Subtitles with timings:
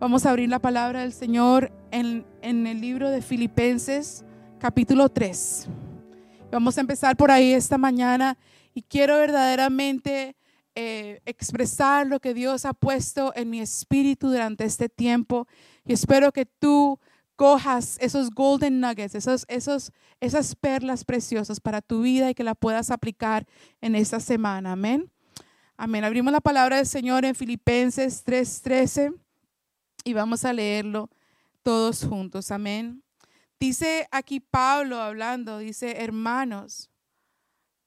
[0.00, 4.24] Vamos a abrir la palabra del Señor en, el libro de Filipenses,
[4.60, 5.66] capítulo 3.
[6.52, 8.38] Vamos a empezar por ahí esta mañana
[8.74, 10.36] y quiero verdaderamente
[10.76, 15.48] eh, expresar lo que Dios ha puesto en mi espíritu durante este tiempo
[15.84, 17.00] y espero que tú
[17.34, 19.90] cojas esos golden nuggets, esos, esos,
[20.20, 23.48] esas perlas preciosas para tu vida y que la puedas aplicar
[23.80, 24.72] en esta semana.
[24.72, 25.10] Amén.
[25.76, 26.04] Amén.
[26.04, 29.12] Abrimos la palabra del Señor en Filipenses 3:13
[30.08, 31.10] y vamos a leerlo
[31.62, 32.50] todos juntos.
[32.50, 33.02] Amén.
[33.60, 36.90] Dice aquí Pablo hablando, dice, hermanos,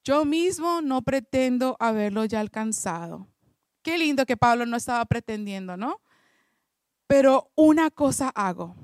[0.03, 3.27] yo mismo no pretendo haberlo ya alcanzado.
[3.81, 5.99] Qué lindo que Pablo no estaba pretendiendo, ¿no?
[7.07, 8.76] Pero una cosa hago,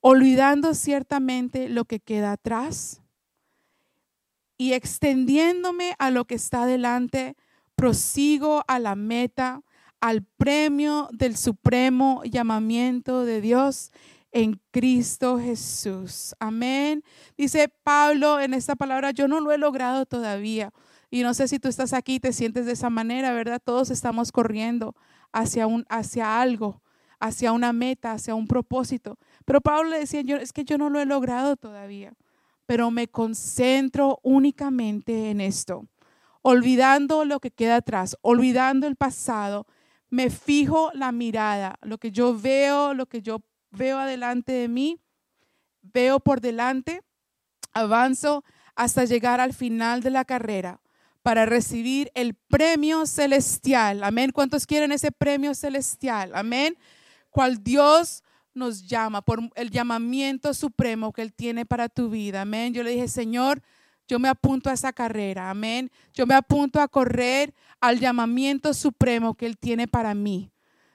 [0.00, 3.00] olvidando ciertamente lo que queda atrás
[4.58, 7.36] y extendiéndome a lo que está delante,
[7.74, 9.62] prosigo a la meta
[10.04, 13.90] al premio del supremo llamamiento de Dios
[14.32, 16.34] en Cristo Jesús.
[16.38, 17.02] Amén.
[17.38, 20.74] Dice Pablo en esta palabra, yo no lo he logrado todavía.
[21.08, 23.62] Y no sé si tú estás aquí y te sientes de esa manera, ¿verdad?
[23.64, 24.94] Todos estamos corriendo
[25.32, 26.82] hacia, un, hacia algo,
[27.18, 29.16] hacia una meta, hacia un propósito.
[29.46, 32.12] Pero Pablo le decía, yo, es que yo no lo he logrado todavía,
[32.66, 35.86] pero me concentro únicamente en esto,
[36.42, 39.66] olvidando lo que queda atrás, olvidando el pasado
[40.14, 45.00] me fijo la mirada, lo que yo veo, lo que yo veo adelante de mí,
[45.82, 47.02] veo por delante,
[47.72, 48.44] avanzo
[48.76, 50.80] hasta llegar al final de la carrera
[51.22, 54.04] para recibir el premio celestial.
[54.04, 54.30] Amén.
[54.30, 56.30] ¿Cuántos quieren ese premio celestial?
[56.36, 56.78] Amén.
[57.30, 58.22] Cual Dios
[58.54, 62.42] nos llama por el llamamiento supremo que Él tiene para tu vida.
[62.42, 62.72] Amén.
[62.72, 63.62] Yo le dije, Señor,
[64.06, 65.90] yo me apunto a esa carrera, amén.
[66.12, 70.50] Yo me apunto a correr al llamamiento supremo que Él tiene para mí.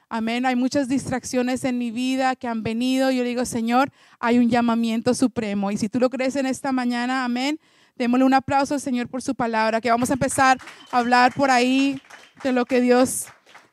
[0.10, 0.46] Amén.
[0.46, 3.12] Hay muchas distracciones en mi vida que han venido.
[3.12, 5.72] Yo digo, Señor, hay un llamamiento supremo.
[5.72, 7.60] Y si tú lo crees en esta mañana, amén,
[7.96, 10.58] démosle un aplauso al Señor por su palabra, que vamos a empezar
[10.92, 12.02] a hablar por ahí
[12.44, 13.28] de lo que Dios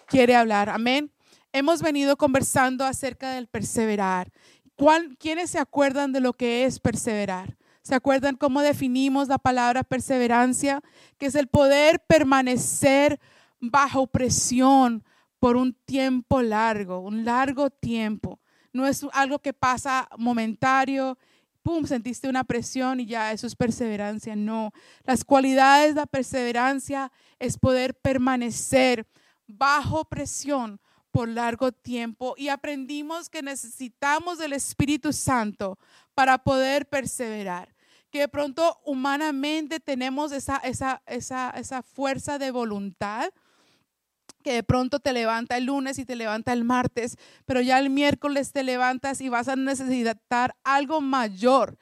[0.07, 0.69] quiere hablar.
[0.69, 1.11] Amén.
[1.53, 4.31] Hemos venido conversando acerca del perseverar.
[5.19, 7.56] ¿Quiénes se acuerdan de lo que es perseverar?
[7.87, 10.83] ¿Se acuerdan cómo definimos la palabra perseverancia?
[11.19, 13.21] Que es el poder permanecer
[13.61, 15.05] bajo presión
[15.39, 18.41] por un tiempo largo, un largo tiempo.
[18.73, 21.17] No es algo que pasa momentario,
[21.63, 24.35] pum, sentiste una presión y ya eso es perseverancia.
[24.35, 24.73] No,
[25.05, 29.07] las cualidades de la perseverancia es poder permanecer
[29.47, 30.81] bajo presión
[31.13, 35.79] por largo tiempo y aprendimos que necesitamos del Espíritu Santo
[36.15, 37.76] para poder perseverar
[38.11, 43.31] que de pronto humanamente tenemos esa, esa, esa, esa fuerza de voluntad
[44.43, 47.17] que de pronto te levanta el lunes y te levanta el martes,
[47.47, 51.77] pero ya el miércoles te levantas y vas a necesitar algo mayor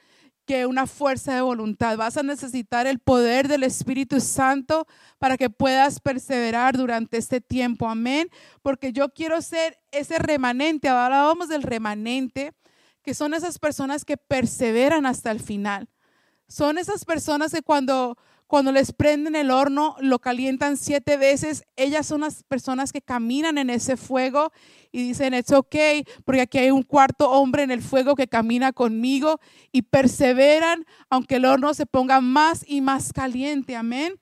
[0.47, 1.97] que una fuerza de voluntad.
[1.97, 4.87] Vas a necesitar el poder del Espíritu Santo
[5.19, 7.89] para que puedas perseverar durante este tiempo.
[7.89, 8.29] Amén.
[8.63, 10.91] Porque yo quiero ser ese remanente.
[10.91, 12.53] Vamos del remanente,
[13.03, 15.89] que son esas personas que perseveran hasta el final.
[16.54, 18.16] Son esas personas que cuando,
[18.47, 21.65] cuando les prenden el horno, lo calientan siete veces.
[21.75, 24.53] Ellas son las personas que caminan en ese fuego
[24.92, 28.72] y dicen, it's okay, porque aquí hay un cuarto hombre en el fuego que camina
[28.72, 29.41] conmigo
[29.72, 33.75] y perseveran aunque el horno se ponga más y más caliente.
[33.75, 34.21] Amén.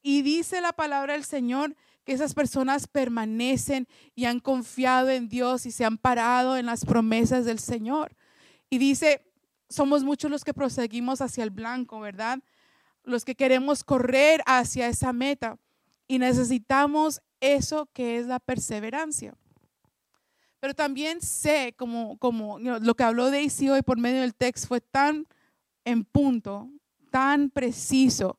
[0.00, 1.74] Y dice la palabra del Señor
[2.04, 6.84] que esas personas permanecen y han confiado en Dios y se han parado en las
[6.84, 8.14] promesas del Señor.
[8.70, 9.22] Y dice,
[9.74, 12.38] somos muchos los que proseguimos hacia el blanco, ¿verdad?
[13.02, 15.58] Los que queremos correr hacia esa meta
[16.06, 19.34] y necesitamos eso que es la perseverancia.
[20.60, 24.80] Pero también sé, como, como lo que habló Daisy hoy por medio del texto fue
[24.80, 25.26] tan
[25.84, 26.70] en punto,
[27.10, 28.38] tan preciso.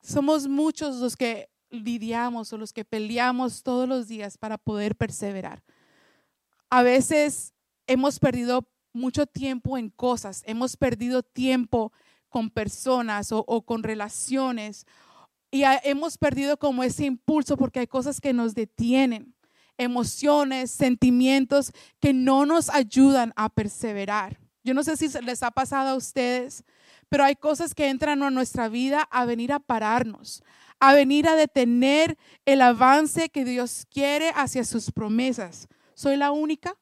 [0.00, 5.64] Somos muchos los que lidiamos o los que peleamos todos los días para poder perseverar.
[6.70, 7.52] A veces
[7.86, 11.92] hemos perdido mucho tiempo en cosas, hemos perdido tiempo
[12.28, 14.86] con personas o, con relaciones
[15.50, 19.34] y hemos perdido como ese impulso porque hay cosas que nos detienen,
[19.76, 24.40] emociones, sentimientos que no nos ayudan a perseverar.
[24.64, 26.64] Yo no sé si les ha pasado a ustedes,
[27.08, 30.42] pero hay cosas que entran a nuestra vida a venir a pararnos,
[30.80, 32.16] a venir a detener
[32.46, 35.68] el avance que Dios quiere hacia sus promesas.
[35.94, 36.74] ¿Soy la única?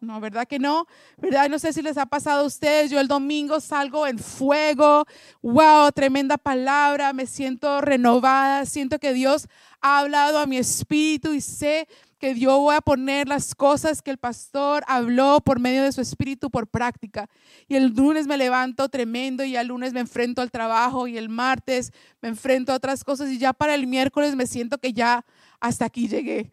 [0.00, 0.86] No, ¿verdad que no?
[1.16, 1.48] ¿Verdad?
[1.48, 2.90] No sé si les ha pasado a ustedes.
[2.90, 5.04] Yo el domingo salgo en fuego.
[5.42, 7.12] Wow, tremenda palabra.
[7.12, 8.64] Me siento renovada.
[8.64, 9.48] Siento que Dios
[9.80, 14.10] ha hablado a mi espíritu y sé que yo voy a poner las cosas que
[14.10, 17.28] el pastor habló por medio de su espíritu por práctica.
[17.68, 21.28] Y el lunes me levanto tremendo y el lunes me enfrento al trabajo y el
[21.28, 25.24] martes me enfrento a otras cosas y ya para el miércoles me siento que ya
[25.60, 26.50] hasta aquí llegué.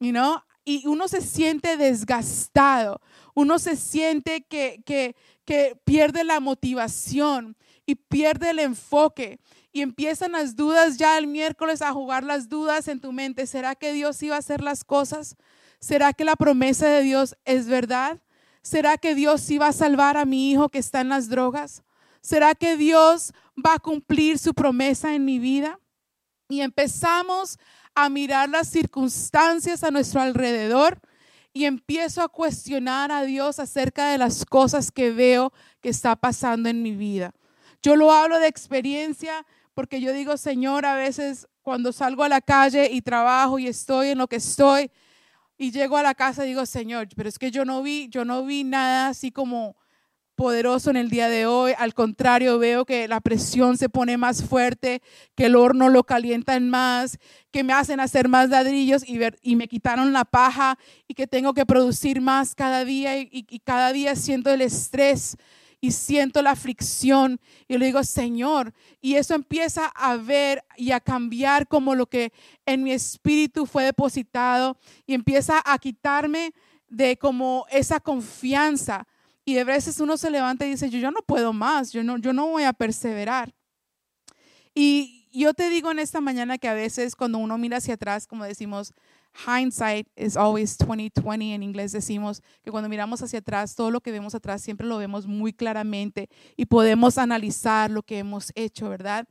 [0.00, 0.38] You know?
[0.64, 3.00] Y uno se siente desgastado,
[3.34, 5.14] uno se siente que, que,
[5.44, 7.56] que pierde la motivación
[7.86, 9.38] y pierde el enfoque
[9.74, 13.46] y empiezan las dudas ya el miércoles a jugar las dudas en tu mente.
[13.46, 15.36] ¿Será que Dios iba a hacer las cosas?
[15.80, 18.22] ¿Será que la promesa de Dios es verdad?
[18.62, 21.82] ¿Será que Dios iba a salvar a mi hijo que está en las drogas?
[22.20, 25.80] ¿Será que Dios va a cumplir su promesa en mi vida?
[26.48, 27.58] Y empezamos
[27.94, 31.00] a mirar las circunstancias a nuestro alrededor
[31.52, 36.68] y empiezo a cuestionar a Dios acerca de las cosas que veo que está pasando
[36.68, 37.32] en mi vida.
[37.82, 42.40] Yo lo hablo de experiencia porque yo digo, Señor, a veces cuando salgo a la
[42.40, 44.90] calle y trabajo y estoy en lo que estoy
[45.56, 48.44] y llego a la casa digo, Señor, pero es que yo no vi, yo no
[48.44, 49.76] vi nada así como
[50.34, 51.72] poderoso en el día de hoy.
[51.78, 55.02] Al contrario, veo que la presión se pone más fuerte,
[55.34, 57.18] que el horno lo calientan más,
[57.50, 61.26] que me hacen hacer más ladrillos y, ver, y me quitaron la paja y que
[61.26, 65.36] tengo que producir más cada día y, cada día siento el estrés
[65.80, 71.00] y siento la aflicción y le digo, Señor, y eso empieza a ver y a
[71.00, 72.32] cambiar como lo que
[72.66, 76.54] en mi espíritu fue depositado y empieza a quitarme
[76.88, 79.06] de como esa confianza.
[79.44, 82.18] Y de veces uno se levanta y dice, yo, yo no puedo más, yo no,
[82.18, 83.54] yo no voy a perseverar.
[84.74, 88.26] Y yo te digo en esta mañana que a veces cuando uno mira hacia atrás,
[88.26, 88.94] como decimos,
[89.46, 94.12] hindsight is always 2020 en inglés decimos que cuando miramos hacia atrás, todo lo que
[94.12, 99.26] vemos atrás siempre lo vemos muy claramente y podemos analizar lo que hemos hecho, ¿verdad?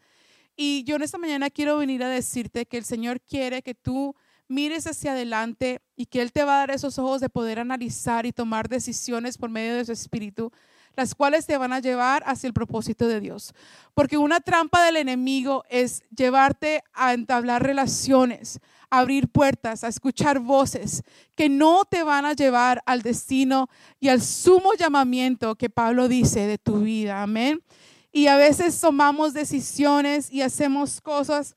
[0.55, 4.15] Y yo en esta mañana quiero venir a decirte que el Señor quiere que tú
[4.53, 8.25] mires hacia adelante y que Él te va a dar esos ojos de poder analizar
[8.25, 10.51] y tomar decisiones por medio de su espíritu
[10.95, 13.53] las cuales te van a llevar hacia el propósito de Dios.
[13.93, 18.59] Porque una trampa del enemigo es llevarte a entablar relaciones,
[18.89, 21.03] a abrir puertas, a escuchar voces
[21.35, 23.69] que no te van a llevar al destino
[23.99, 27.23] y al sumo llamamiento que Pablo dice de tu vida.
[27.23, 27.63] Amén.
[28.11, 31.55] Y a veces tomamos decisiones y hacemos cosas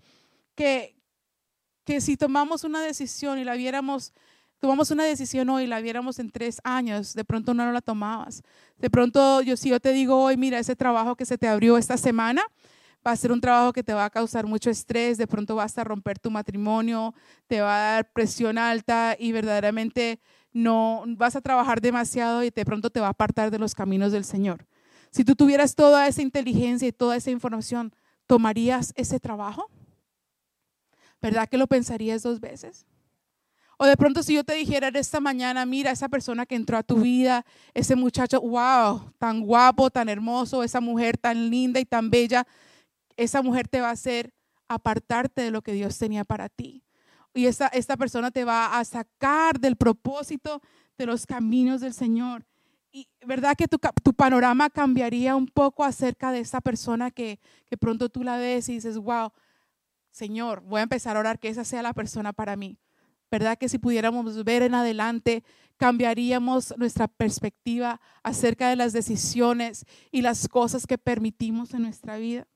[0.54, 0.95] que,
[1.86, 4.12] que si tomamos una decisión y la viéramos
[4.58, 8.42] tomamos una decisión hoy y la viéramos en tres años, de pronto no la tomabas.
[8.78, 11.76] De pronto, yo si yo te digo hoy, mira, ese trabajo que se te abrió
[11.76, 12.42] esta semana,
[13.06, 15.76] va a ser un trabajo que te va a causar mucho estrés, de pronto vas
[15.78, 17.14] a romper tu matrimonio,
[17.46, 20.20] te va a dar presión alta y verdaderamente
[20.52, 24.10] no vas a trabajar demasiado y de pronto te va a apartar de los caminos
[24.10, 24.66] del Señor.
[25.10, 27.94] Si tú tuvieras toda esa inteligencia y toda esa información,
[28.26, 29.70] ¿tomarías ese trabajo?
[31.26, 32.86] ¿Verdad que lo pensarías dos veces?
[33.78, 36.84] O de pronto si yo te dijera esta mañana, mira, esa persona que entró a
[36.84, 37.44] tu vida,
[37.74, 42.46] ese muchacho, wow, tan guapo, tan hermoso, esa mujer tan linda y tan bella,
[43.16, 44.32] esa mujer te va a hacer
[44.68, 46.84] apartarte de lo que Dios tenía para ti.
[47.34, 50.62] Y esta, esta persona te va a sacar del propósito
[50.96, 52.46] de los caminos del Señor.
[52.92, 57.76] Y verdad que tu, tu panorama cambiaría un poco acerca de esa persona que, que
[57.76, 59.32] pronto tú la ves y dices, wow,
[60.16, 62.78] Señor, voy a empezar a orar que esa sea la persona para mí.
[63.30, 65.44] ¿Verdad que si pudiéramos ver en adelante,
[65.76, 72.48] cambiaríamos nuestra perspectiva acerca de las decisiones y las cosas que permitimos en nuestra vida?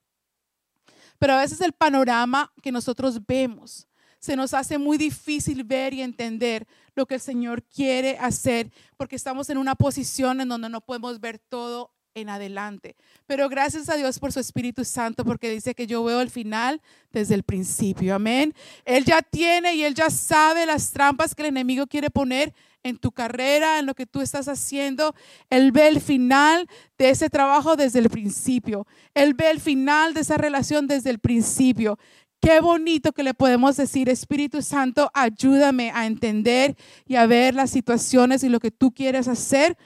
[1.19, 3.87] Pero a veces el panorama que nosotros vemos
[4.21, 9.17] se nos hace muy difícil ver y entender lo que el Señor quiere hacer porque
[9.17, 12.97] estamos en una posición en donde no podemos ver todo en adelante.
[13.27, 16.81] Pero gracias a Dios por su Espíritu Santo, porque dice que yo veo el final
[17.13, 18.15] desde el principio.
[18.15, 18.55] Amén.
[18.85, 22.53] Él ya tiene y él ya sabe las trampas que el enemigo quiere poner
[22.83, 25.15] en tu carrera, en lo que tú estás haciendo.
[25.51, 28.87] Él ve el final de ese trabajo desde el principio.
[29.15, 31.99] Él ve el final de esa relación desde el principio.
[32.41, 36.75] Qué bonito que le podemos decir, Espíritu Santo, ayúdame a entender
[37.07, 39.77] y a ver las situaciones y lo que tú quieres hacer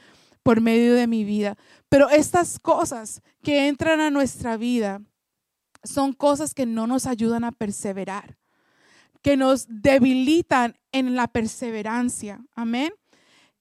[0.45, 1.57] por medio de mi vida.
[1.95, 5.01] Pero estas cosas que entran a nuestra vida
[5.85, 8.37] son cosas que no nos ayudan a perseverar,
[9.23, 12.45] que nos debilitan en la perseverancia.
[12.57, 12.93] Amén.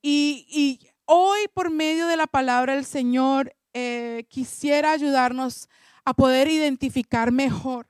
[0.01, 5.69] Y, hoy por medio de la palabra del Señor eh, quisiera ayudarnos
[6.03, 7.87] a poder identificar mejor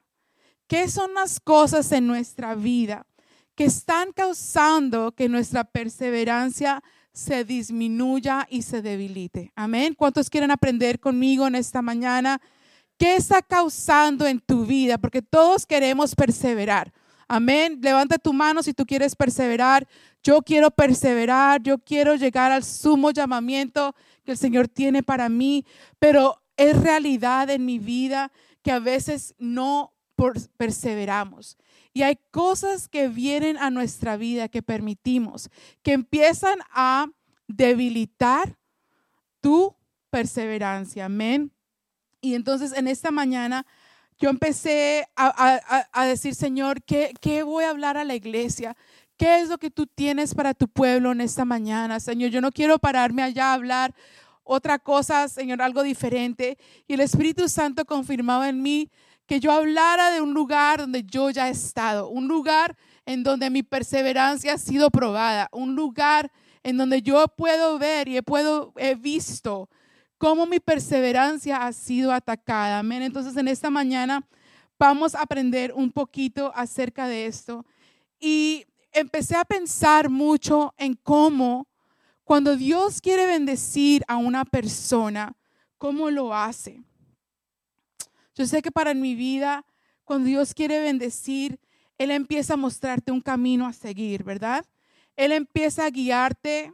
[0.67, 3.07] qué son las cosas en nuestra vida
[3.55, 6.83] que están causando que nuestra perseverancia
[7.13, 9.51] se disminuya y se debilite.
[9.55, 9.93] Amén.
[9.93, 12.41] ¿Cuántos quieren aprender conmigo en esta mañana?
[12.97, 14.97] ¿Qué está causando en tu vida?
[14.97, 16.91] Porque todos queremos perseverar.
[17.27, 17.79] Amén.
[17.81, 19.87] Levanta tu mano si tú quieres perseverar.
[20.23, 23.93] yo quiero perseverar, yo quiero llegar al sumo llamamiento
[24.23, 25.65] que el Señor tiene para mí,
[25.99, 29.93] pero es realidad en mi vida que a veces no
[30.57, 31.57] perseveramos.
[31.93, 35.49] Y hay cosas que vienen a nuestra vida que permitimos,
[35.83, 37.07] que empiezan a
[37.47, 38.57] debilitar
[39.41, 39.75] tu
[40.09, 41.05] perseverancia.
[41.05, 41.51] Amén.
[42.19, 43.65] Y entonces en esta mañana
[44.17, 48.75] yo empecé a, decir, Señor, ¿qué, ¿qué voy a hablar a la iglesia?
[49.17, 52.31] ¿Qué es lo que tú tienes para tu pueblo en esta mañana, Señor?
[52.31, 53.93] Yo no quiero pararme allá a hablar
[54.43, 56.57] otra cosa, Señor, algo diferente.
[56.87, 58.89] Y el Espíritu Santo confirmaba en mí
[59.25, 62.75] que yo hablara de un lugar donde yo ya he estado, un lugar
[63.05, 66.31] en donde mi perseverancia ha sido probada, un lugar
[66.63, 69.69] en donde yo puedo ver y he, visto
[70.17, 72.79] cómo mi perseverancia ha sido atacada.
[72.79, 73.03] Amén.
[73.03, 74.25] Entonces en esta mañana
[74.79, 77.65] vamos a aprender un poquito acerca de esto.
[78.19, 81.67] Y empecé a pensar mucho en cómo
[82.23, 85.35] cuando Dios quiere bendecir a una persona,
[85.77, 86.81] ¿cómo lo hace?
[88.35, 89.65] Yo sé que para mi vida,
[90.03, 91.59] cuando Dios quiere bendecir,
[91.97, 94.65] Él empieza a mostrarte un camino a seguir, ¿verdad?
[95.15, 96.73] Él empieza a guiarte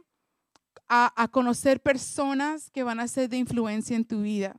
[0.88, 4.56] a, conocer personas que van a ser de influencia en tu vida.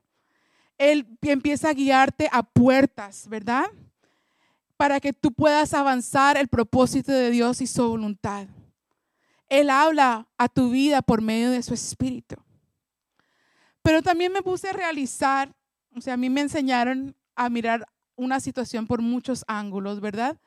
[0.77, 3.65] Él empieza a guiarte a puertas, ¿verdad?
[4.77, 8.47] Para que tú puedas avanzar el propósito de Dios y su voluntad.
[9.49, 12.37] Él habla a tu vida por medio de su espíritu.
[13.81, 15.53] Pero también me puse a realizar
[15.95, 20.37] o sea, a mí me enseñaron a mirar una situación por muchos ángulos, ¿verdad?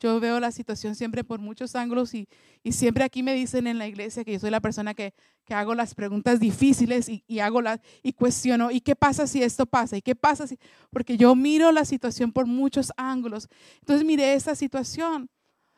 [0.00, 2.28] Yo veo la situación siempre por muchos ángulos y,
[2.70, 5.14] siempre aquí me dicen en la iglesia que yo soy la persona que,
[5.48, 9.96] hago las preguntas difíciles y, hago las, y cuestiono, ¿y qué pasa si esto pasa?
[9.96, 10.58] ¿Y qué pasa si?
[10.90, 13.48] Porque yo miro la situación por muchos ángulos.
[13.80, 15.28] Entonces miré esta situación.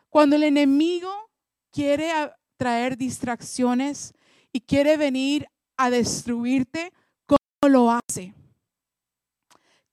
[0.09, 1.11] Cuando el enemigo
[1.73, 2.11] quiere
[2.56, 4.14] traer distracciones
[4.52, 6.92] y quiere venir a destruirte,
[7.26, 8.33] ¿cómo lo hace?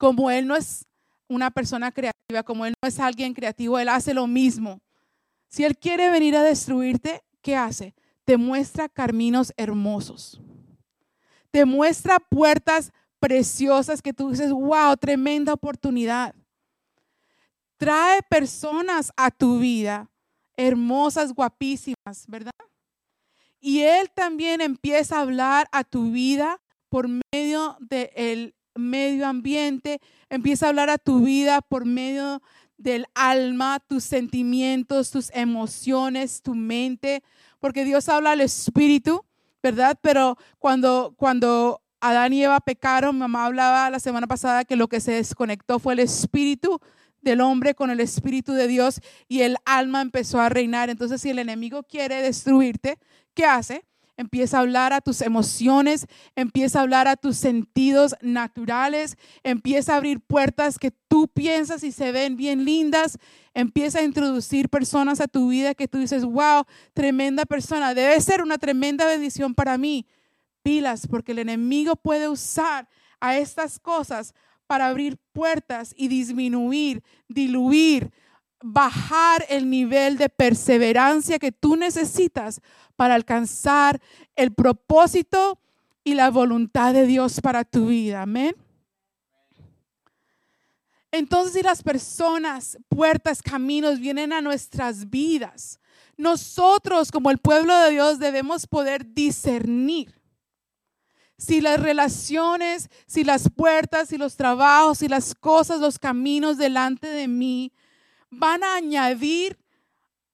[0.03, 0.85] Como Él no es
[1.29, 4.81] una persona creativa, como Él no es alguien creativo, Él hace lo mismo.
[5.47, 7.95] Si Él quiere venir a destruirte, ¿qué hace?
[8.25, 10.41] Te muestra caminos hermosos.
[11.51, 12.91] Te muestra puertas
[13.21, 16.35] preciosas que tú dices, wow, tremenda oportunidad.
[17.77, 20.11] Trae personas a tu vida,
[20.57, 22.51] hermosas, guapísimas, ¿verdad?
[23.61, 29.99] Y Él también empieza a hablar a tu vida por medio del medio ambiente,
[30.29, 32.41] empieza a hablar a tu vida por medio
[32.77, 37.23] del alma, tus sentimientos, tus emociones, tu mente,
[37.59, 39.25] porque Dios habla al espíritu,
[39.61, 39.97] ¿verdad?
[40.01, 44.99] Pero cuando, cuando Adán y Eva pecaron, mamá hablaba la semana pasada que lo que
[44.99, 46.81] se desconectó fue el espíritu
[47.21, 48.99] del hombre con el espíritu de Dios
[49.29, 50.89] y el alma empezó a reinar.
[50.89, 52.99] Entonces, si el enemigo quiere destruirte,
[53.33, 53.85] ¿qué hace?
[54.15, 56.05] Empieza a hablar a tus emociones,
[56.35, 61.91] empieza a hablar a tus sentidos naturales, empieza a abrir puertas que tú piensas y
[61.91, 63.17] se ven bien lindas,
[63.55, 68.43] empieza a introducir personas a tu vida que tú dices, wow, tremenda persona, debe ser
[68.43, 70.05] una tremenda bendición para mí.
[70.61, 72.87] Pilas, porque el enemigo puede usar
[73.19, 74.33] a estas cosas
[74.67, 78.11] para abrir puertas y disminuir, diluir,
[78.63, 82.61] bajar el nivel de perseverancia que tú necesitas
[82.95, 84.01] para alcanzar
[84.37, 85.59] el propósito
[86.03, 88.21] y la voluntad de Dios para tu vida.
[88.21, 88.55] Amén.
[91.11, 95.79] Entonces, si las personas, puertas, caminos vienen a nuestras vidas,
[96.15, 100.19] nosotros como el pueblo de Dios debemos poder discernir
[101.37, 107.07] si las relaciones, si las puertas, si los trabajos, si las cosas, los caminos delante
[107.07, 107.73] de mí
[108.37, 109.57] van a añadir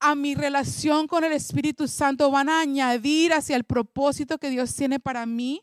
[0.00, 4.74] a mi relación con el Espíritu Santo, van a añadir hacia el propósito que Dios
[4.74, 5.62] tiene para mí?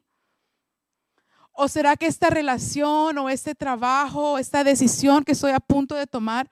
[1.51, 5.96] ¿O será que esta relación o este trabajo, o esta decisión que estoy a punto
[5.96, 6.50] de tomar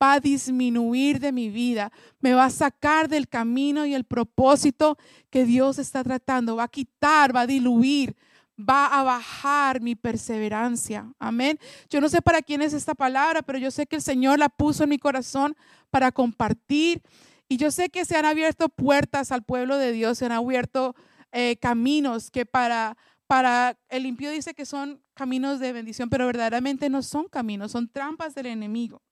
[0.00, 1.90] va a disminuir de mi vida?
[2.20, 4.98] Me va a sacar del camino y el propósito
[5.30, 8.14] que Dios está tratando, va a quitar, va a diluir,
[8.58, 11.12] va a bajar mi perseverancia.
[11.18, 11.58] Amén.
[11.90, 14.48] Yo no sé para quién es esta palabra, pero yo sé que el Señor la
[14.48, 15.56] puso en mi corazón
[15.90, 17.02] para compartir.
[17.48, 20.94] Y yo sé que se han abierto puertas al pueblo de Dios, se han abierto
[21.32, 26.88] eh, caminos que para, para el impío dice que son caminos de bendición, pero verdaderamente
[26.88, 29.02] no son caminos, son trampas del enemigo.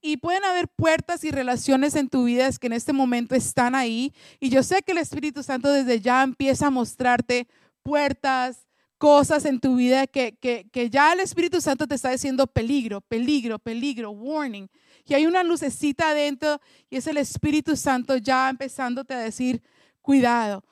[0.00, 4.12] Y pueden haber puertas y relaciones en tu vida que en este momento están ahí.
[4.38, 7.48] Y yo sé que el Espíritu Santo desde ya empieza a mostrarte
[7.86, 8.66] puertas,
[8.98, 13.00] cosas en tu vida que, que, que ya el Espíritu Santo te está diciendo peligro,
[13.00, 14.68] peligro, peligro, warning.
[15.06, 19.62] y hay una lucecita adentro y es el Espíritu Santo ya empezándote a decir,
[20.02, 20.64] cuidado.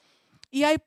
[0.50, 0.78] Y, hay,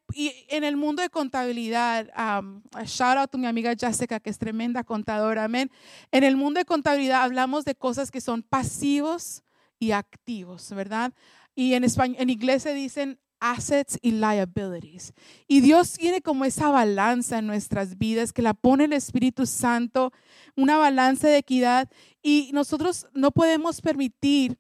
[0.50, 4.84] en el mundo de contabilidad, um, shout out a mi amiga Jessica, que es tremenda
[4.84, 5.72] contadora, amén.
[6.12, 9.44] En el mundo de contabilidad hablamos de cosas que son pasivos
[9.80, 11.14] y activos, ¿verdad?
[11.56, 15.14] Y en, español, en inglés se dicen assets y liabilities.
[15.48, 20.12] Y Dios tiene como esa balanza en nuestras vidas que la pone el Espíritu Santo,
[20.56, 21.90] una balanza de equidad.
[22.22, 24.58] Y nosotros no podemos permitir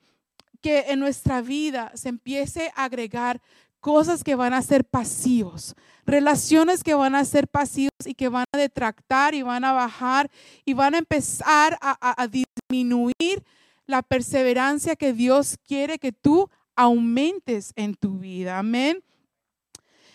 [0.62, 3.41] que en nuestra vida se empiece a agregar
[3.79, 8.46] cosas que van a ser pasivos, relaciones que van a ser pasivos y que van
[8.51, 10.29] a detractar y van a bajar
[10.65, 13.43] y van a empezar a, disminuir
[13.86, 18.57] la perseverancia que Dios quiere que tú aumentes en tu vida.
[18.57, 19.03] Amén.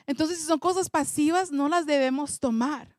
[0.06, 2.96] Entonces, si son cosas pasivas, no las debemos tomar,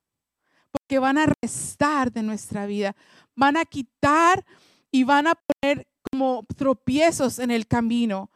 [0.70, 2.96] porque van a restar de nuestra vida,
[3.36, 4.46] van a quitar
[4.92, 8.30] y van a poner como tropiezos en el camino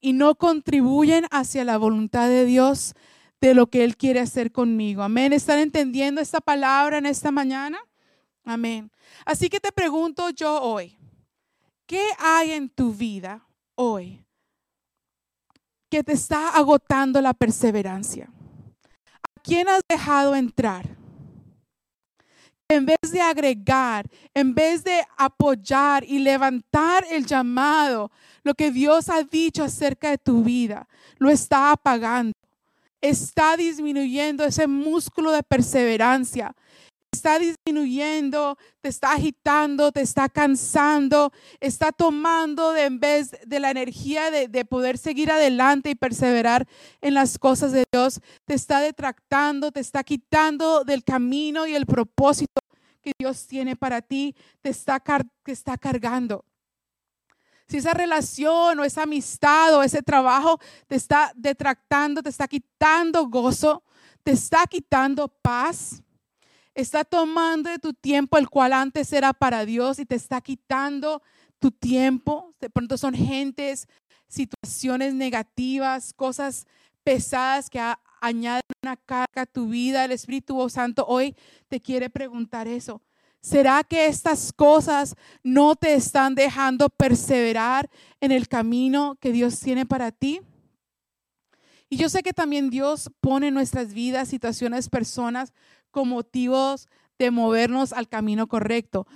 [0.00, 2.94] y no contribuyen hacia la voluntad de Dios
[3.40, 5.02] de lo que Él quiere hacer conmigo.
[5.02, 5.32] Amén.
[5.32, 7.78] ¿Están entendiendo esta palabra en esta mañana?
[8.44, 8.90] Amén.
[9.24, 10.98] Así que te pregunto yo hoy,
[11.86, 14.24] ¿qué hay en tu vida hoy
[15.90, 18.30] que te está agotando la perseverancia?
[19.22, 21.00] ¿A quién has dejado entrar?
[22.70, 28.12] en vez de agregar, en vez de apoyar y levantar el llamado,
[28.44, 32.32] lo que Dios ha dicho acerca de tu vida, lo está apagando.
[33.00, 36.54] Está disminuyendo ese músculo de perseverancia.
[37.12, 43.70] Está disminuyendo, te está agitando, te está cansando, está tomando de, en vez de la
[43.70, 46.68] energía de, de poder seguir adelante y perseverar
[47.00, 51.84] en las cosas de Dios, te está detractando, te está quitando del camino y el
[51.84, 52.60] propósito
[53.02, 55.02] que Dios tiene para ti, te está,
[55.42, 56.44] te está cargando.
[57.68, 63.28] Si esa relación o esa amistad o ese trabajo te está detractando, te está quitando
[63.28, 63.84] gozo,
[64.24, 66.02] te está quitando paz,
[66.80, 71.22] está tomando de tu tiempo el cual antes era para Dios y te está quitando
[71.58, 72.54] tu tiempo.
[72.60, 73.88] De pronto son gentes,
[74.28, 76.66] situaciones negativas, cosas
[77.04, 77.80] pesadas que
[78.20, 80.04] añaden una carga a tu vida.
[80.04, 81.36] El Espíritu Santo hoy
[81.68, 83.00] te quiere preguntar eso.
[83.42, 87.88] ¿Será que estas cosas no te están dejando perseverar
[88.20, 90.42] en el camino que Dios tiene para ti?
[91.88, 95.52] Y yo sé que también Dios pone en nuestras vidas situaciones, personas
[95.90, 99.06] con motivos de movernos al camino correcto,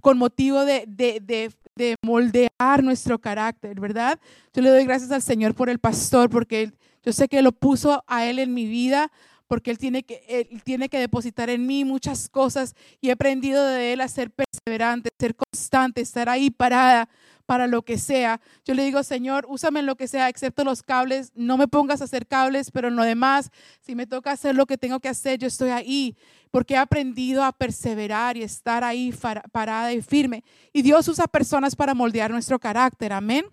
[0.00, 4.20] con motivo de, de, de, moldear nuestro carácter, ¿verdad?
[4.52, 8.04] Yo le doy gracias al Señor por el pastor, porque yo sé que lo puso
[8.06, 9.10] a él en mi vida
[9.50, 13.66] porque Él tiene, que, él tiene que depositar en mí muchas cosas y he aprendido
[13.66, 17.08] de Él a ser perseverante, ser constante, estar ahí parada
[17.46, 18.40] para lo que sea.
[18.64, 22.00] Yo le digo, Señor, úsame en lo que sea, excepto los cables, no me pongas
[22.00, 25.08] a hacer cables, pero en lo demás, si me toca hacer lo que tengo que
[25.08, 26.16] hacer, yo estoy ahí,
[26.52, 29.12] porque he aprendido a perseverar y estar ahí
[29.50, 30.44] parada y firme.
[30.72, 33.46] Y Dios usa personas para moldear nuestro carácter, amén.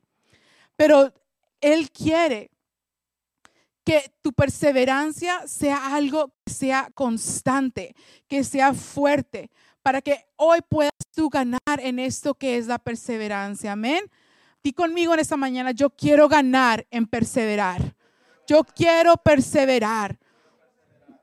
[0.75, 1.11] Pero
[1.59, 2.51] Él quiere
[3.87, 7.95] que tu perseverancia sea algo que sea constante,
[8.27, 9.49] que sea fuerte,
[9.81, 13.71] para que hoy puedas tú ganar en esto que es la perseverancia.
[13.71, 14.03] Amén.
[14.61, 17.95] Di conmigo en esta mañana, yo quiero ganar en perseverar.
[18.45, 20.19] Yo quiero perseverar.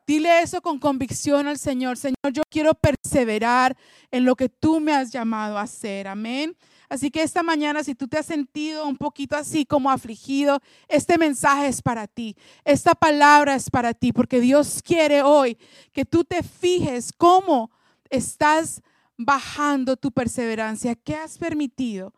[0.06, 1.98] Dile eso con convicción al Señor.
[1.98, 3.76] Señor, yo quiero perseverar
[4.10, 6.08] en lo que tú me has llamado a hacer.
[6.08, 6.56] Amén.
[6.88, 11.18] Así que esta mañana, si tú te has sentido un poquito así como afligido, este
[11.18, 12.36] mensaje es para ti.
[12.64, 15.58] Esta palabra es para ti, porque Dios quiere hoy
[15.92, 17.70] que tú te fijes cómo
[18.10, 18.82] estás
[19.16, 20.94] bajando tu perseverancia.
[20.94, 22.12] ¿Qué has permitido?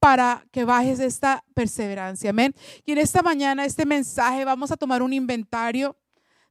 [0.00, 2.30] para que bajes esta perseverancia.
[2.30, 2.54] Amén.
[2.84, 5.96] Y en esta mañana, este mensaje, vamos a tomar un inventario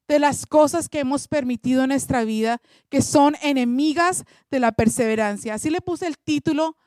[0.08, 5.54] de las cosas que hemos permitido en nuestra vida que son enemigas de la perseverancia.
[5.54, 6.78] Así le puse el título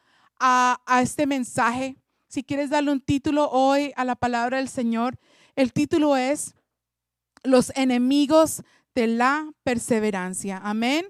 [0.40, 5.18] a, este mensaje, si quieres darle un título hoy a la palabra del Señor,
[5.54, 6.54] el título es
[7.44, 8.62] Los enemigos
[8.94, 10.60] de la perseverancia.
[10.64, 11.06] Amén.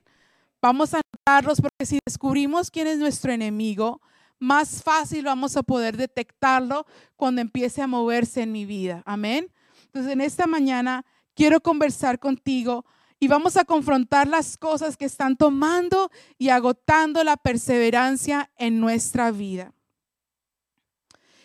[0.61, 4.01] Vamos a anotarlos porque si descubrimos quién es nuestro enemigo,
[4.39, 9.03] más fácil vamos a poder detectarlo cuando empiece a moverse en mi vida.
[9.07, 9.53] Amén.
[9.87, 12.85] Entonces, en esta mañana quiero conversar contigo
[13.21, 19.31] y vamos a confrontar las cosas que están tomando y agotando la perseverancia en nuestra
[19.31, 19.75] vida.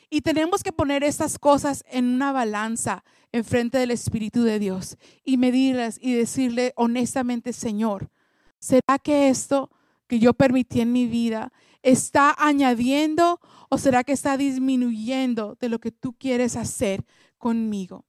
[0.09, 4.97] Y tenemos que poner estas cosas en una balanza en frente del Espíritu de Dios
[5.25, 8.09] y medirlas y decirle honestamente, Señor,
[8.57, 9.69] ¿será que esto
[10.07, 11.51] que yo permití en mi vida
[11.83, 17.03] está añadiendo o será que está disminuyendo de lo que tú quieres hacer
[17.37, 18.05] conmigo?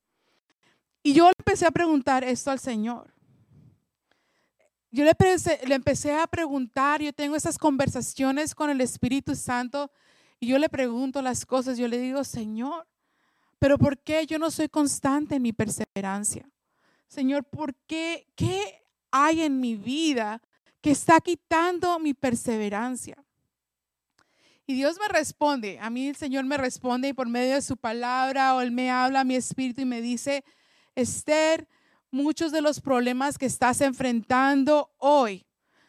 [1.02, 3.15] Y yo empecé a preguntar esto al Señor.
[4.96, 5.12] Yo le
[5.74, 9.90] empecé, a preguntar, yo tengo esas conversaciones con el Espíritu Santo
[10.40, 12.88] y yo le pregunto las cosas, yo le digo, Señor,
[13.58, 16.48] pero ¿por qué yo no soy constante en mi perseverancia?
[17.08, 18.26] Señor, ¿por qué?
[18.36, 20.40] ¿Qué hay en mi vida
[20.80, 23.22] que está quitando mi perseverancia?
[24.66, 27.76] Y Dios me responde, a mí el Señor me responde y por medio de su
[27.76, 30.42] palabra o Él me habla a mi espíritu y me dice,
[30.94, 31.68] Esther,
[32.10, 35.46] muchos de los problemas que estás enfrentando hoy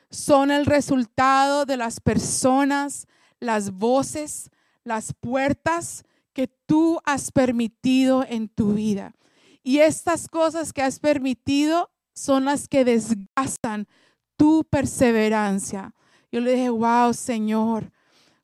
[0.09, 3.07] son el resultado de las personas,
[3.39, 4.49] las voces,
[4.83, 6.03] las puertas
[6.33, 9.13] que tú has permitido en tu vida.
[9.63, 13.87] Y estas cosas que has permitido son las que desgastan
[14.37, 15.93] tu perseverancia.
[16.31, 17.91] Yo le dije, wow, Señor,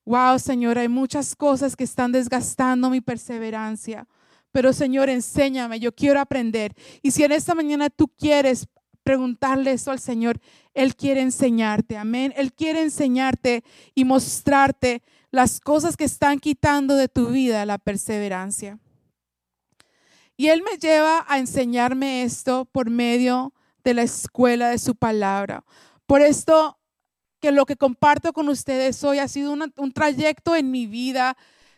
[0.06, 4.08] wow, Señor, hay muchas cosas que están desgastando mi perseverancia.
[4.54, 6.76] Pero Señor, enséñame, yo quiero aprender.
[7.02, 8.68] Y si en esta mañana tú quieres
[9.02, 10.40] preguntarle eso al Señor,
[10.76, 12.34] Él quiere enseñarte, amén.
[12.38, 13.64] Él quiere enseñarte
[13.96, 18.78] y mostrarte las cosas que están quitando de tu vida la perseverancia.
[20.38, 25.66] Y Él me lleva a enseñarme esto por medio de la escuela de su palabra.
[26.06, 26.78] Por esto
[27.40, 31.36] que lo que comparto con ustedes hoy ha sido un trayecto en mi vida.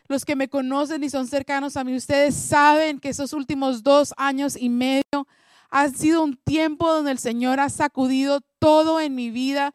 [0.08, 4.14] Los que me conocen y son cercanos a mí, ustedes saben que esos últimos dos
[4.16, 5.26] años y medio
[5.70, 9.74] ha sido un tiempo donde el Señor ha sacudido todo en mi vida,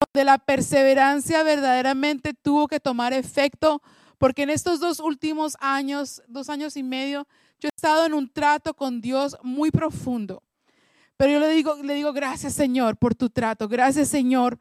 [0.00, 3.82] donde la perseverancia verdaderamente tuvo que tomar efecto,
[4.16, 7.26] porque en estos dos últimos años, dos años y medio,
[7.60, 10.42] yo he estado en un trato con Dios muy profundo.
[11.16, 14.58] Pero yo le digo, le digo, gracias Señor por tu trato, gracias Señor,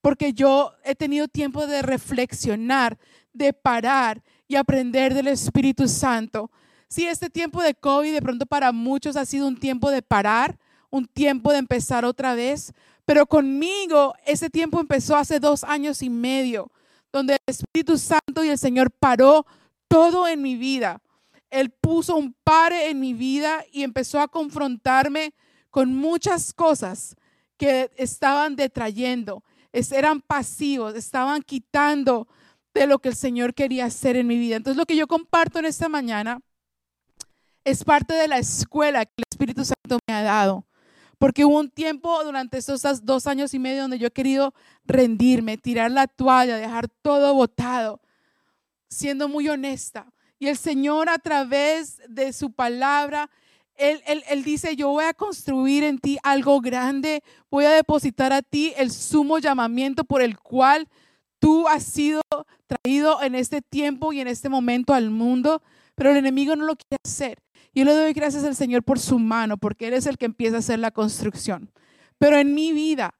[0.00, 2.98] porque yo he tenido tiempo de reflexionar,
[3.32, 6.50] de parar y aprender del Espíritu Santo.
[6.88, 10.58] Si este tiempo de COVID de pronto para muchos ha sido un tiempo de parar,
[10.90, 12.72] un tiempo de empezar otra vez,
[13.04, 16.72] pero conmigo ese tiempo empezó hace dos años y medio,
[17.12, 19.46] donde el Espíritu Santo y el Señor paró
[19.86, 21.02] todo en mi vida.
[21.50, 25.34] Él puso un pare en mi vida y empezó a confrontarme
[25.70, 27.16] con muchas cosas
[27.58, 32.26] que estaban detrayendo, eran pasivos, estaban quitando
[32.78, 34.56] de lo que el Señor quería hacer en mi vida.
[34.56, 36.40] Entonces lo que yo comparto en esta mañana
[37.64, 40.66] es parte de la escuela que el Espíritu Santo me ha dado.
[41.18, 45.58] Porque hubo un tiempo durante estos dos años y medio donde yo he querido rendirme,
[45.58, 48.00] tirar la toalla, dejar todo botado,
[48.88, 50.12] siendo muy honesta.
[50.38, 53.28] Y el Señor a través de su palabra,
[53.74, 58.42] él, él, dice, yo voy a construir en ti algo grande, voy a depositar a
[58.42, 60.88] ti el sumo llamamiento por el cual
[61.38, 62.20] tú has sido
[62.66, 65.62] traído en este tiempo y en este momento al mundo,
[65.94, 67.38] pero el enemigo no lo quiere hacer.
[67.74, 70.56] Yo le doy gracias al Señor por su mano, porque Él es el que empieza
[70.56, 71.70] a hacer la construcción.
[72.18, 73.14] Pero en mi vida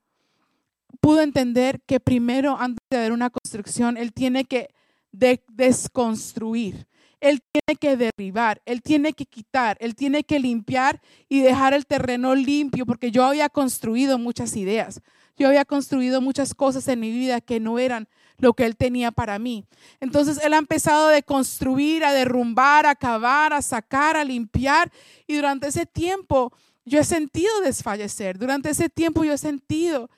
[1.00, 4.68] pude entender que primero, antes de haber una construcción, Él tiene que
[5.12, 6.86] desconstruir.
[7.20, 11.84] Él tiene que derribar, Él tiene que quitar, Él tiene que limpiar y dejar el
[11.86, 15.00] terreno limpio, porque yo había construido muchas ideas,
[15.38, 19.10] yo había construido muchas cosas en mi vida que no eran lo que Él tenía
[19.10, 19.64] para mí.
[20.00, 24.90] Entonces Él ha empezado a construir, a derrumbar, a cavar, a sacar, a limpiar.
[25.26, 26.52] Y durante ese tiempo
[26.84, 28.38] yo he sentido desfallecer.
[28.38, 30.10] Durante ese tiempo yo he sentido,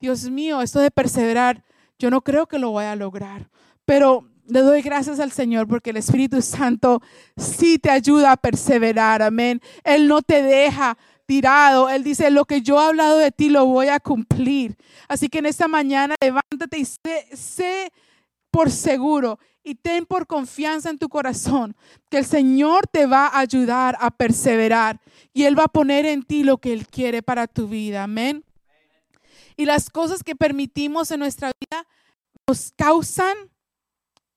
[0.00, 1.64] Dios mío, esto de perseverar,
[1.98, 3.48] yo no creo que lo voy a lograr.
[3.84, 7.02] Pero le doy gracias al Señor porque el Espíritu Santo
[7.36, 9.22] sí te ayuda a perseverar.
[9.22, 9.60] Amén.
[9.84, 10.96] Él no te deja
[11.28, 11.90] tirado.
[11.90, 14.76] Él dice, lo que yo he hablado de ti lo voy a cumplir.
[15.06, 17.92] Así que en esta mañana levántate y sé,
[18.50, 21.76] por seguro y ten por confianza en tu corazón
[22.10, 25.00] que el Señor te va a ayudar a perseverar
[25.34, 28.04] y Él va a poner en ti lo que Él quiere para tu vida.
[28.04, 28.42] Amén.
[29.54, 31.86] Y las cosas que permitimos en nuestra vida
[32.46, 33.36] nos causan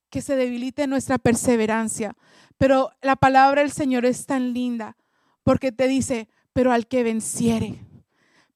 [0.10, 2.18] que se debilite nuestra perseverancia.
[2.58, 4.98] Pero la palabra del Señor es tan linda
[5.44, 7.80] porque te dice, pero al que venciere,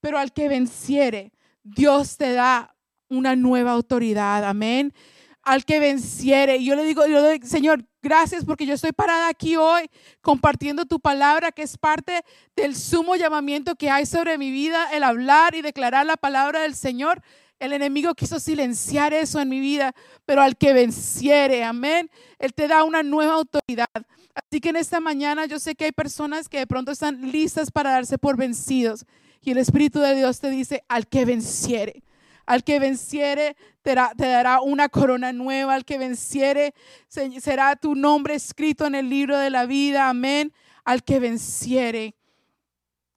[0.02, 1.32] pero al que venciere,
[1.64, 2.76] Dios te da
[3.10, 4.94] una nueva autoridad, amén.
[5.42, 9.28] Al que venciere, yo le digo, yo le digo, Señor, gracias porque yo estoy parada
[9.28, 9.90] aquí hoy
[10.22, 12.24] compartiendo tu palabra, que es parte
[12.56, 16.76] del sumo llamamiento que hay sobre mi vida, el hablar y declarar la palabra del
[16.76, 17.22] Señor.
[17.60, 19.94] El enemigo quiso silenciar eso en mi vida,
[20.26, 23.88] pero al que venciere, amén, Él te da una nueva autoridad.
[24.34, 27.72] Así que en esta mañana yo sé que hay personas que de pronto están listas
[27.72, 29.06] para darse por vencidos.
[29.42, 32.04] Y el Espíritu de Dios te dice, al que venciere,
[32.46, 35.76] Al que venciere te, dará una corona nueva.
[35.76, 36.74] Al que venciere
[37.08, 40.10] será tu nombre escrito en el libro de la vida.
[40.10, 40.52] Amén.
[40.84, 42.16] Al que venciere,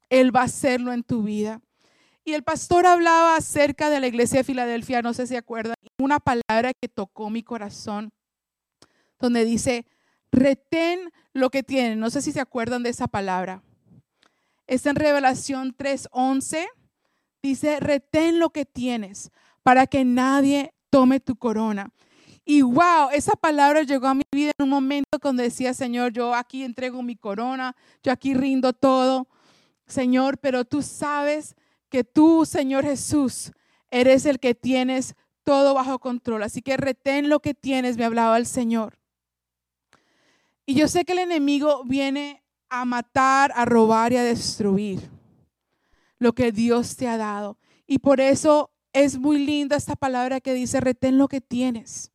[0.09, 1.61] Él va a hacerlo en tu vida.
[2.23, 6.19] Y el pastor hablaba acerca de la iglesia de Filadelfia, no sé si acuerdan, una
[6.19, 8.11] palabra que tocó mi corazón,
[9.19, 9.85] donde dice,
[10.31, 11.99] retén lo que tienen.
[11.99, 13.63] No sé si se acuerdan de esa palabra.
[14.67, 16.67] Es en Revelación 3:11.
[17.41, 19.31] Dice, retén lo que tienes
[19.63, 21.91] para que nadie tome tu corona.
[22.43, 26.33] Y wow, esa palabra llegó a mi vida en un momento cuando decía, Señor, yo
[26.33, 29.27] aquí entrego mi corona, yo aquí rindo todo.
[29.85, 31.55] Señor, pero tú sabes
[31.89, 33.51] que tú, Señor Jesús,
[33.91, 36.43] eres el que tienes todo bajo control.
[36.43, 38.99] Así que retén lo que tienes, me hablaba el Señor.
[40.65, 45.09] Y yo sé que el enemigo viene a matar, a robar y a destruir
[46.19, 47.57] lo que Dios te ha dado.
[47.87, 52.11] Y por eso es muy linda esta palabra que dice, retén lo que tienes.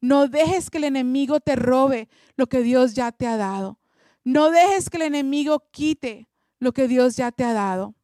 [0.00, 3.78] No dejes que el enemigo te robe lo que Dios ya te ha dado.
[4.24, 7.94] No dejes que el enemigo quite lo que Dios ya te ha dado.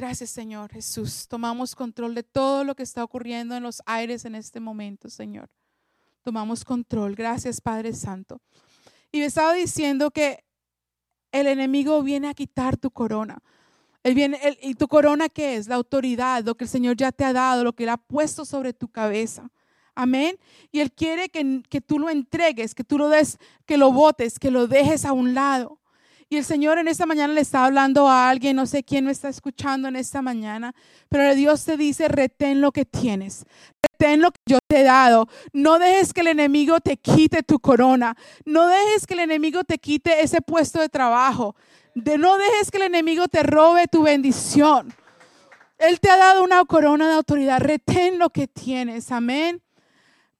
[0.00, 1.28] Gracias, Señor Jesús.
[1.28, 5.50] Tomamos control de todo lo que está ocurriendo en los aires en este momento, Señor.
[6.22, 7.14] Tomamos control.
[7.14, 8.40] Gracias, Padre Santo.
[9.12, 10.42] Y me estaba diciendo que
[11.32, 13.42] el enemigo viene a quitar tu corona.
[14.02, 15.68] Él viene, ¿Y tu corona qué es?
[15.68, 18.46] La autoridad, lo que el Señor ya te ha dado, lo que Él ha puesto
[18.46, 19.50] sobre tu cabeza.
[19.94, 20.38] Amén.
[20.72, 23.36] Y Él quiere que, que tú lo entregues, que tú lo des,
[23.66, 25.78] que lo botes, que lo dejes a un lado.
[26.32, 29.10] Y el Señor en esta mañana le está hablando a alguien, no sé quién me
[29.10, 30.76] está escuchando en esta mañana,
[31.08, 33.46] pero Dios te dice, retén lo que tienes,
[33.82, 35.26] retén lo que yo te he dado.
[35.52, 39.78] No dejes que el enemigo te quite tu corona, no dejes que el enemigo te
[39.78, 41.56] quite ese puesto de trabajo,
[41.96, 44.94] de, no dejes que el enemigo te robe tu bendición.
[45.78, 49.60] Él te ha dado una corona de autoridad, retén lo que tienes, amén.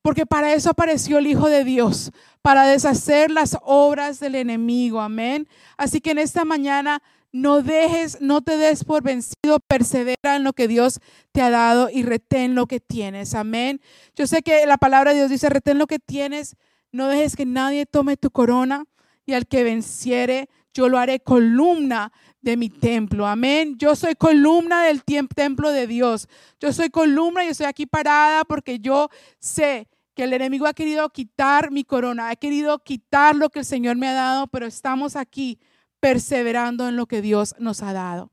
[0.03, 2.11] Porque para eso apareció el Hijo de Dios,
[2.43, 5.01] para deshacer las obras del enemigo.
[5.01, 5.47] Amén.
[5.77, 10.53] Así que en esta mañana no dejes, no te des por vencido, persevera en lo
[10.53, 11.01] que Dios
[11.33, 13.35] te ha dado y retén lo que tienes.
[13.35, 13.81] Amén.
[14.17, 16.57] Yo sé que la palabra de Dios dice, retén lo que tienes,
[16.93, 18.85] no dejes que nadie tome tu corona
[19.27, 23.27] y al que venciere, yo lo haré columna de mi templo.
[23.27, 23.77] Amén.
[23.79, 26.29] Yo soy columna del templo de Dios.
[26.59, 29.09] Yo soy columna y estoy aquí parada porque yo
[29.39, 33.65] sé que el enemigo ha querido quitar mi corona, ha querido quitar lo que el
[33.65, 35.59] Señor me ha dado, pero estamos aquí
[36.01, 38.31] perseverando en lo que Dios nos ha dado.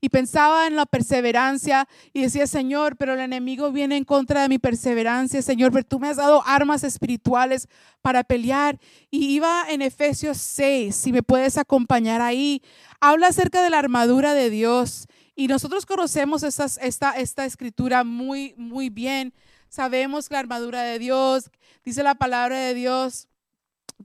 [0.00, 4.48] Y pensaba en la perseverancia y decía, Señor, pero el enemigo viene en contra de
[4.48, 7.66] mi perseverancia, Señor, pero tú me has dado armas espirituales
[8.02, 8.78] para pelear.
[9.10, 12.62] Y iba en Efesios 6, si me puedes acompañar ahí,
[13.00, 15.06] habla acerca de la armadura de Dios.
[15.34, 19.32] Y nosotros conocemos esta, esta escritura muy, muy bien.
[19.76, 21.50] Sabemos la armadura de Dios,
[21.84, 23.28] dice la palabra de Dios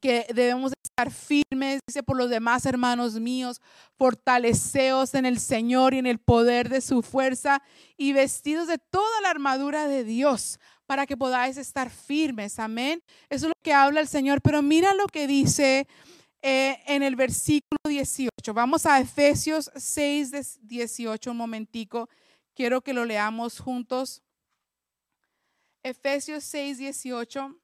[0.02, 3.62] que debemos estar firmes, dice por los demás hermanos míos,
[3.98, 7.64] fortaleceos en el Señor y en el poder de su fuerza
[7.96, 12.60] y vestidos de toda la armadura de Dios para que podáis estar firmes.
[12.60, 13.02] Amén.
[13.30, 15.88] Eso es lo que habla el Señor, pero mira lo que dice
[16.42, 18.30] eh, en el versículo 18.
[18.54, 22.10] Vamos a Efesios 6, 18, un momentico.
[22.54, 24.22] Quiero que lo leamos juntos.
[25.84, 27.58] Efesios 6, 18.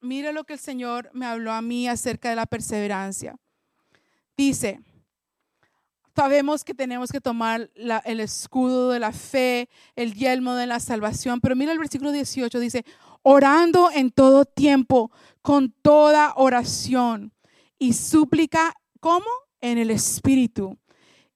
[0.00, 3.36] Mira lo que el Señor me habló a mí acerca de la perseverancia.
[4.36, 4.80] Dice,
[6.14, 11.40] sabemos que tenemos que tomar el escudo de la fe, el yelmo de la salvación,
[11.40, 12.84] pero mira el versículo 18, dice,
[13.22, 15.10] orando en todo tiempo,
[15.42, 17.32] con toda oración
[17.78, 19.26] y súplica, ¿cómo?
[19.60, 20.78] En el Espíritu,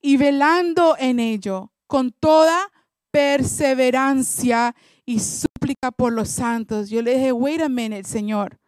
[0.00, 2.70] y velando en ello, con toda
[3.10, 6.90] perseverancia y súplica por los santos.
[6.90, 8.58] Yo le dije, wait a minute, Señor.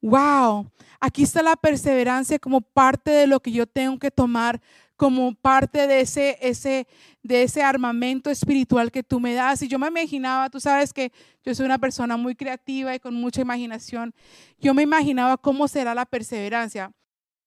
[0.00, 0.68] Wow,
[1.00, 4.60] aquí está la perseverancia como parte de lo que yo tengo que tomar
[4.96, 6.86] como parte de ese, ese,
[7.24, 9.62] de ese armamento espiritual que tú me das.
[9.62, 11.10] Y yo me imaginaba, tú sabes que
[11.44, 14.14] yo soy una persona muy creativa y con mucha imaginación.
[14.60, 16.92] Yo me imaginaba cómo será la perseverancia.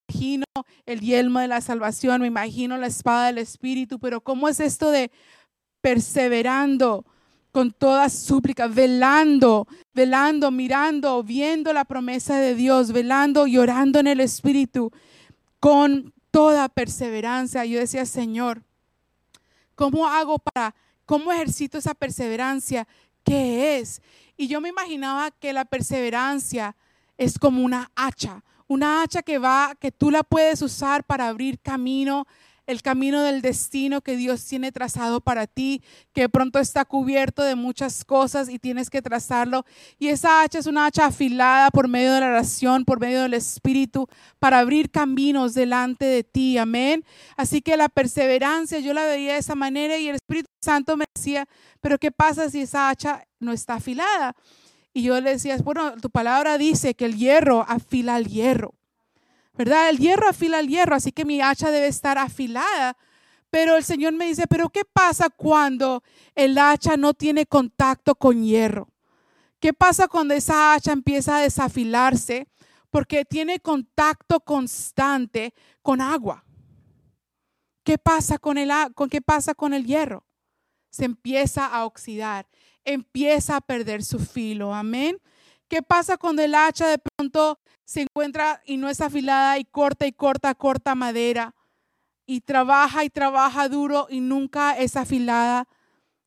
[0.07, 0.45] Me imagino
[0.85, 4.91] el yelmo de la salvación, me imagino la espada del espíritu, pero ¿cómo es esto
[4.91, 5.11] de
[5.81, 7.05] perseverando?
[7.55, 14.07] Con toda súplica, velando, velando, mirando, viendo la promesa de Dios, velando y orando en
[14.07, 14.91] el Espíritu,
[15.61, 17.63] con toda perseverancia.
[17.63, 18.61] Yo decía, Señor,
[19.73, 22.89] ¿cómo hago para, cómo ejercito esa perseverancia?
[23.23, 24.01] ¿Qué es?
[24.35, 26.75] Y yo me imaginaba que la perseverancia
[27.17, 31.57] es como una hacha, una hacha que va, que tú la puedes usar para abrir
[31.61, 32.27] camino
[32.67, 35.81] el camino del destino que Dios tiene trazado para ti,
[36.13, 39.65] que pronto está cubierto de muchas cosas y tienes que trazarlo.
[39.99, 43.33] Y esa hacha es una hacha afilada por medio de la oración, por medio del
[43.33, 44.07] Espíritu,
[44.39, 46.57] para abrir caminos delante de ti.
[46.57, 47.03] Amén.
[47.37, 51.05] Así que la perseverancia, yo la veía de esa manera y el Espíritu Santo me
[51.13, 51.47] decía,
[51.81, 54.35] pero ¿qué pasa si esa hacha no está afilada?
[54.93, 58.73] Y yo le decía, bueno, tu palabra dice que el hierro afila al hierro.
[59.57, 59.89] ¿Verdad?
[59.89, 62.97] El hierro afila el hierro, así que mi hacha debe estar afilada.
[63.49, 66.03] Pero el Señor me dice, pero ¿qué pasa cuando
[66.35, 68.89] el hacha no tiene contacto con hierro?
[69.59, 72.47] ¿Qué pasa cuando esa hacha empieza a desafilarse?
[72.89, 76.43] Porque tiene contacto constante con agua.
[77.83, 80.25] ¿Qué pasa con el, con, qué pasa con el hierro?
[80.89, 82.47] Se empieza a oxidar,
[82.83, 84.73] empieza a perder su filo.
[84.73, 85.21] Amén.
[85.67, 90.05] ¿Qué pasa cuando el hacha de pronto se encuentra y no es afilada y corta
[90.07, 91.55] y corta, corta madera
[92.25, 95.67] y trabaja y trabaja duro y nunca es afilada?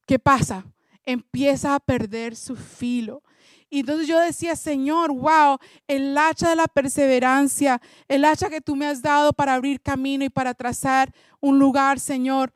[0.07, 0.65] ¿Qué pasa?
[1.05, 3.23] Empieza a perder su filo.
[3.71, 8.77] Y entonces yo decía, Señor, wow, el hacha de la perseverancia, el hacha que tú
[8.77, 12.55] me has dado para abrir camino y para trazar un lugar, Señor.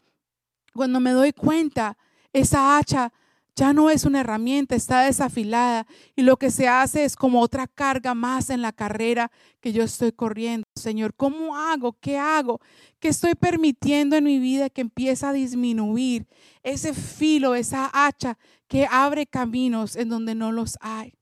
[0.72, 1.98] Cuando me doy cuenta,
[2.32, 3.12] esa hacha
[3.54, 5.86] ya no es una herramienta, está desafilada
[6.16, 9.82] y lo que se hace es como otra carga más en la carrera que yo
[9.82, 10.64] estoy corriendo.
[10.74, 11.92] Señor, ¿cómo hago?
[12.00, 12.60] ¿Qué hago?
[12.98, 16.26] ¿Qué estoy permitiendo en mi vida que empieza a disminuir
[16.62, 18.38] ese filo, esa hacha
[18.68, 21.12] que abre caminos en donde no los hay?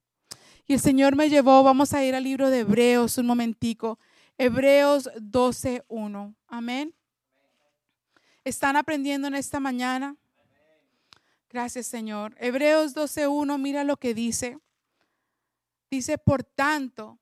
[0.66, 3.98] Y el Señor me llevó, vamos a ir al libro de Hebreos un momentico.
[4.38, 6.36] Hebreos 12.1.
[6.46, 6.94] Amén.
[8.44, 10.16] ¿Están aprendiendo en esta mañana?
[11.52, 12.36] Gracias, Señor.
[12.38, 14.58] Hebreos 12.1, mira lo que dice.
[15.90, 17.18] Dice, por tanto,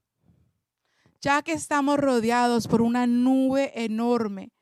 [1.22, 4.52] ya que estamos rodeados por una nube enorme,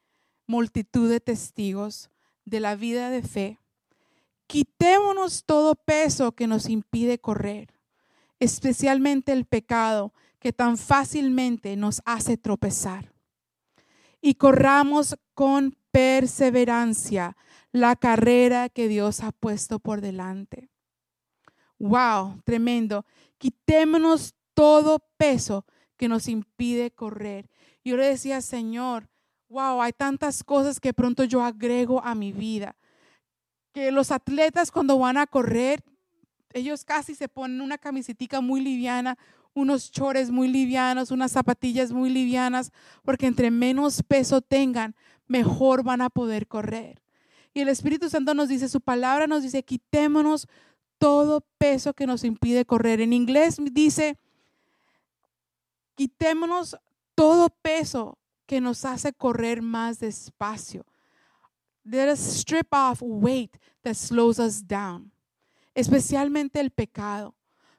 [0.46, 2.10] multitud de testigos
[2.44, 3.58] de la vida de fe,
[4.46, 7.74] quitémonos todo peso que nos impide correr,
[8.38, 13.12] especialmente el pecado que tan fácilmente nos hace tropezar.
[14.20, 17.36] Y corramos con perseverancia
[17.76, 20.70] la carrera que Dios ha puesto por delante.
[21.78, 23.04] Wow, tremendo.
[23.38, 27.50] Quitémonos todo peso que nos impide correr.
[27.84, 29.08] Yo le decía, Señor,
[29.48, 32.76] wow, hay tantas cosas que pronto yo agrego a mi vida.
[33.72, 35.84] Que los atletas cuando van a correr,
[36.54, 39.18] ellos casi se ponen una camisetica muy liviana,
[39.52, 46.00] unos chores muy livianos, unas zapatillas muy livianas, porque entre menos peso tengan, mejor van
[46.00, 47.05] a poder correr.
[47.56, 50.46] Y el Espíritu Santo nos dice, su palabra nos dice, quitémonos
[50.98, 53.00] todo peso que nos impide correr.
[53.00, 54.18] En inglés dice,
[55.94, 56.76] quitémonos
[57.14, 60.84] todo peso que nos hace correr más despacio.
[61.82, 65.10] Let us strip off weight that slows us down,
[65.74, 67.34] especialmente el pecado.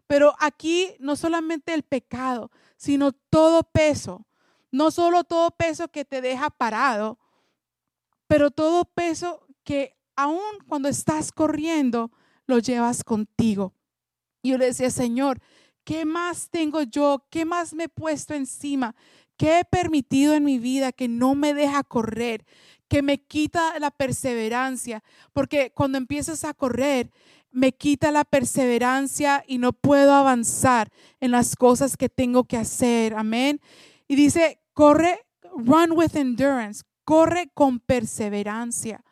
[0.07, 4.25] Pero aquí no solamente el pecado, sino todo peso.
[4.71, 7.19] No solo todo peso que te deja parado,
[8.27, 12.09] pero todo peso que aún cuando estás corriendo,
[12.45, 13.73] lo llevas contigo.
[14.41, 15.41] Y yo le decía, Señor,
[15.83, 17.25] ¿qué más tengo yo?
[17.29, 18.95] ¿Qué más me he puesto encima?
[19.35, 22.45] ¿Qué he permitido en mi vida que no me deja correr?
[22.87, 25.03] Que me quita la perseverancia.
[25.33, 27.11] Porque cuando empiezas a correr,
[27.51, 33.15] me quita la perseverancia y no puedo avanzar en las cosas que tengo que hacer.
[33.15, 33.59] Amén.
[34.07, 35.25] Y dice, corre,
[35.57, 39.03] run with endurance, corre con perseverancia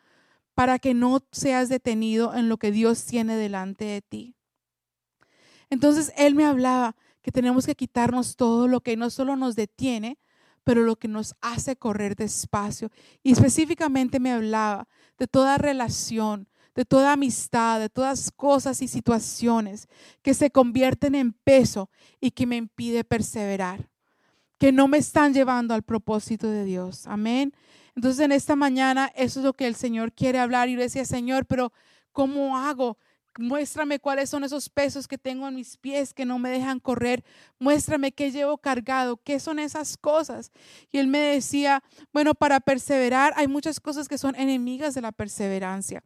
[0.56, 4.36] para que no seas detenido en lo que Dios tiene delante de ti.
[5.68, 10.18] Entonces Él me hablaba que tenemos que quitarnos todo lo que no solo nos detiene,
[10.64, 12.90] pero lo que nos hace correr despacio.
[13.22, 14.88] Y específicamente me hablaba
[15.18, 19.88] de toda relación, de toda amistad, de todas cosas y situaciones
[20.22, 23.90] que se convierten en peso y que me impide perseverar,
[24.56, 27.06] que no me están llevando al propósito de Dios.
[27.06, 27.52] Amén.
[27.96, 30.68] Entonces en esta mañana eso es lo que el Señor quiere hablar.
[30.68, 31.72] Y yo decía, Señor, pero
[32.12, 32.98] ¿cómo hago?
[33.38, 37.24] Muéstrame cuáles son esos pesos que tengo en mis pies que no me dejan correr.
[37.58, 40.52] Muéstrame qué llevo cargado, qué son esas cosas.
[40.92, 45.12] Y él me decía, bueno, para perseverar hay muchas cosas que son enemigas de la
[45.12, 46.02] perseverancia.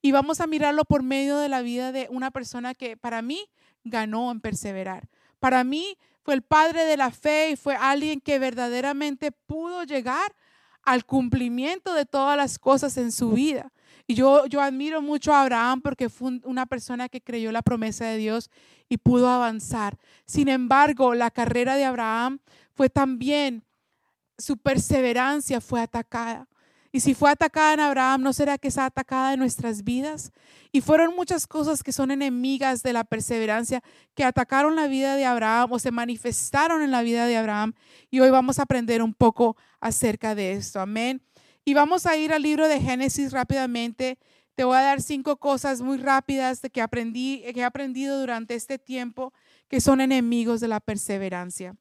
[0.00, 3.50] Y vamos a mirarlo por medio de la vida de una persona que para mí
[3.84, 5.08] ganó en perseverar.
[5.38, 10.34] Para mí fue el padre de la fe y fue alguien que verdaderamente pudo llegar
[10.86, 13.72] al cumplimiento de todas las cosas en su vida.
[14.06, 18.06] Y yo, yo admiro mucho a Abraham porque fue una persona que creyó la promesa
[18.06, 18.50] de Dios
[18.88, 19.98] y pudo avanzar.
[20.24, 22.38] Sin embargo, la carrera de Abraham
[22.72, 23.64] fue también,
[24.38, 26.48] su perseverancia fue atacada.
[26.96, 30.32] Y si fue atacada en Abraham, ¿no será que es atacada en nuestras vidas?
[30.72, 33.82] Y fueron muchas cosas que son enemigas de la perseverancia,
[34.14, 37.74] que atacaron la vida de Abraham o se manifestaron en la vida de Abraham.
[38.10, 40.80] Y hoy vamos a aprender un poco acerca de esto.
[40.80, 41.20] Amén.
[41.66, 44.18] Y vamos a ir al libro de Génesis rápidamente.
[44.54, 48.54] Te voy a dar cinco cosas muy rápidas de que aprendí, que he aprendido durante
[48.54, 49.34] este tiempo
[49.68, 51.76] que son enemigos de la perseverancia.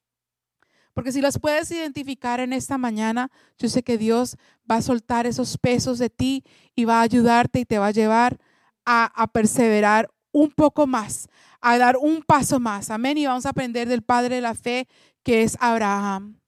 [0.96, 3.30] Porque si los puedes identificar en esta mañana,
[3.60, 4.38] yo sé que Dios
[4.70, 6.44] va a soltar esos pesos de ti
[6.74, 8.40] y va a ayudarte y te va a llevar
[8.86, 11.28] a, a perseverar un poco más,
[11.60, 12.90] a dar un paso más.
[12.90, 13.18] Amén.
[13.18, 14.88] Y vamos a aprender del Padre de la fe,
[15.22, 16.40] que es Abraham.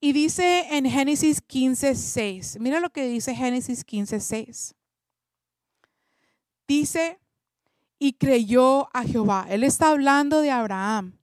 [0.00, 4.74] Y dice en Génesis 15, 6, mira lo que dice Génesis 15, 6.
[6.66, 7.20] Dice,
[8.00, 9.46] y creyó a Jehová.
[9.48, 11.16] Él está hablando de Abraham.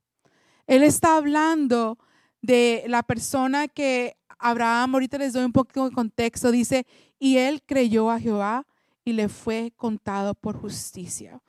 [0.71, 1.97] Él está hablando
[2.41, 6.87] de la persona que Abraham, ahorita les doy un poco de contexto, dice,
[7.19, 8.65] y él creyó a Jehová
[9.03, 11.41] y le fue contado por justicia.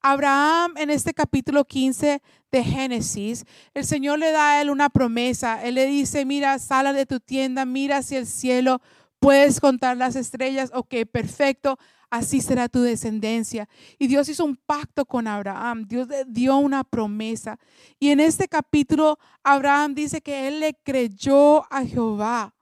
[0.00, 5.62] Abraham en este capítulo 15 de Génesis, el Señor le da a él una promesa.
[5.62, 8.80] Él le dice, mira, sala de tu tienda, mira hacia el cielo,
[9.18, 11.78] puedes contar las estrellas, ok, perfecto
[12.10, 13.68] así será tu descendencia.
[13.98, 17.58] Y Dios hizo un pacto con Abraham, Dios le dio una promesa.
[17.98, 22.54] Y en este capítulo, Abraham dice que él le creyó a Jehová.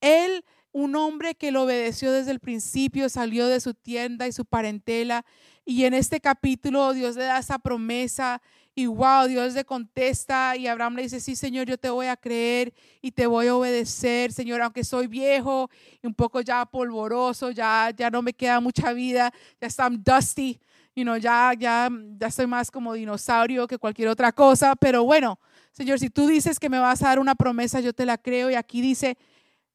[0.00, 4.44] Él, un hombre que lo obedeció desde el principio, salió de su tienda y su
[4.44, 5.24] parentela.
[5.64, 8.40] Y en este capítulo Dios le da esa promesa
[8.74, 12.16] y wow, Dios le contesta y Abraham le dice, sí, Señor, yo te voy a
[12.16, 15.68] creer y te voy a obedecer, Señor, aunque soy viejo
[16.00, 20.60] y un poco ya polvoroso, ya, ya no me queda mucha vida, ya está dusty,
[20.94, 25.38] you know, ya, ya, ya soy más como dinosaurio que cualquier otra cosa, pero bueno,
[25.72, 28.50] Señor, si tú dices que me vas a dar una promesa, yo te la creo
[28.50, 29.18] y aquí dice,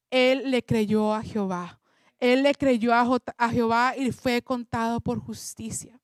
[0.09, 1.79] él le creyó a Jehová.
[2.19, 5.99] Él le creyó a Jehová y fue contado por justicia.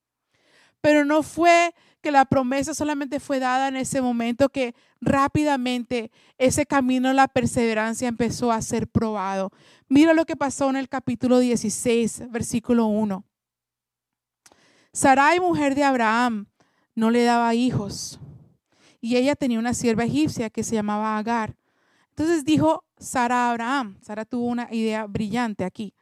[0.82, 6.65] Pero no fue que la promesa solamente fue dada en ese momento que rápidamente ese
[6.65, 9.51] camino, la perseverancia empezó a ser probado.
[9.88, 13.23] Mira lo que pasó en el capítulo 16, versículo 1.
[14.93, 16.47] Sarai, mujer de Abraham,
[16.95, 18.19] no le daba hijos.
[18.99, 21.55] Y ella tenía una sierva egipcia que se llamaba Agar.
[22.09, 23.97] Entonces dijo Sara a Abraham.
[24.01, 25.93] Sara tuvo una idea brillante aquí.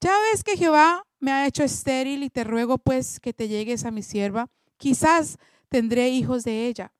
[0.00, 3.84] Ya ves que Jehová me ha hecho estéril y te ruego pues que te llegues
[3.84, 5.38] a mi sierva quizás
[5.68, 6.92] tendré hijos de ella.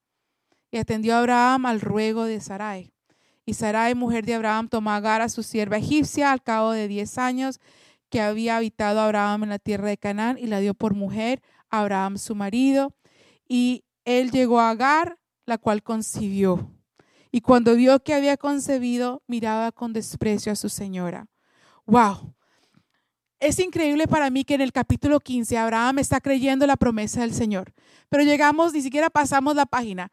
[0.70, 2.92] Y atendió Abraham al ruego de Sarai.
[3.44, 6.88] Y Sarai, mujer de Abraham, tomó a Agar a su sierva egipcia al cabo de
[6.88, 7.61] diez años
[8.11, 11.80] que había habitado Abraham en la tierra de Canaán y la dio por mujer a
[11.80, 12.94] Abraham su marido.
[13.49, 16.72] Y él llegó a Agar, la cual concibió.
[17.30, 21.26] Y cuando vio que había concebido, miraba con desprecio a su señora.
[21.84, 22.36] ¡Wow!
[23.39, 27.34] Es increíble para mí que en el capítulo 15 Abraham está creyendo la promesa del
[27.34, 27.74] Señor,
[28.09, 30.11] pero llegamos, ni siquiera pasamos la página.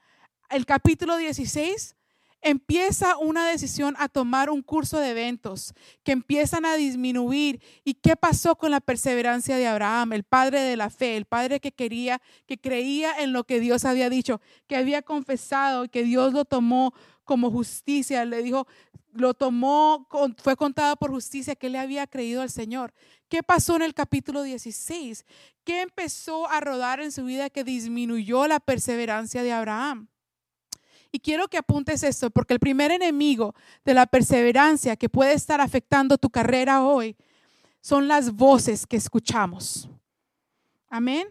[0.49, 1.95] El capítulo 16
[2.41, 7.61] empieza una decisión a tomar un curso de eventos que empiezan a disminuir.
[7.85, 11.61] ¿Y qué pasó con la perseverancia de Abraham, el padre de la fe, el padre
[11.61, 16.33] que quería, que creía en lo que Dios había dicho, que había confesado, que Dios
[16.33, 16.93] lo tomó
[17.23, 18.25] como justicia?
[18.25, 18.67] Le dijo,
[19.13, 20.07] lo tomó,
[20.41, 22.93] fue contado por justicia que le había creído al Señor.
[23.29, 25.25] ¿Qué pasó en el capítulo 16?
[25.63, 30.07] ¿Qué empezó a rodar en su vida que disminuyó la perseverancia de Abraham?
[31.11, 33.53] Y quiero que apuntes esto, porque el primer enemigo
[33.85, 37.15] de la perseverancia que puede estar afectando tu carrera hoy
[37.81, 39.89] son las voces que escuchamos.
[40.89, 41.27] Amén.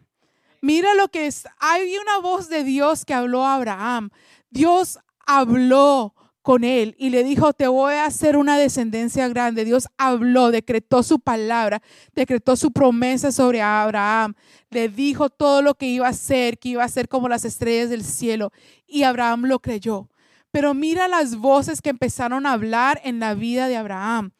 [0.60, 1.48] Mira lo que es.
[1.58, 4.10] Hay una voz de Dios que habló a Abraham.
[4.50, 9.64] Dios habló con él y le dijo, te voy a hacer una descendencia grande.
[9.64, 11.80] Dios habló, decretó su palabra,
[12.14, 14.34] decretó su promesa sobre Abraham.
[14.70, 17.90] Le dijo todo lo que iba a hacer, que iba a ser como las estrellas
[17.90, 18.52] del cielo.
[18.86, 20.08] Y Abraham lo creyó.
[20.50, 24.32] Pero mira las voces que empezaron a hablar en la vida de Abraham.